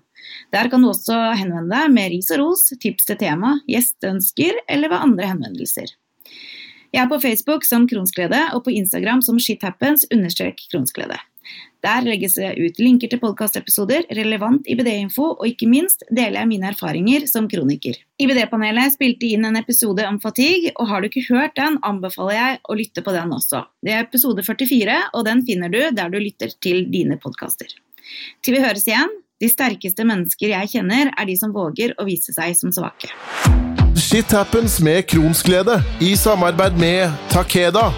[0.56, 4.90] Der kan du også henvende deg med ris og ros, tips til tema, gjesteønsker eller
[4.94, 5.88] ved andre henvendelser.
[6.94, 11.18] Jeg er på Facebook som Kronsglede og på Instagram som shithappens-kronsglede.
[11.84, 16.70] Der legges det ut linker til podkastepisoder, relevant IBD-info, og ikke minst deler jeg mine
[16.72, 17.98] erfaringer som kroniker.
[18.24, 22.62] IBD-panelet spilte inn en episode om fatigue, og har du ikke hørt den, anbefaler jeg
[22.64, 23.66] å lytte på den også.
[23.84, 27.76] Det er episode 44, og den finner du der du lytter til dine podkaster.
[28.44, 29.12] Til vi høres igjen,
[29.44, 33.12] de sterkeste mennesker jeg kjenner, er de som våger å vise seg som svake.
[34.00, 37.90] Shit happens med Kronsglede i samarbeid med Takeda.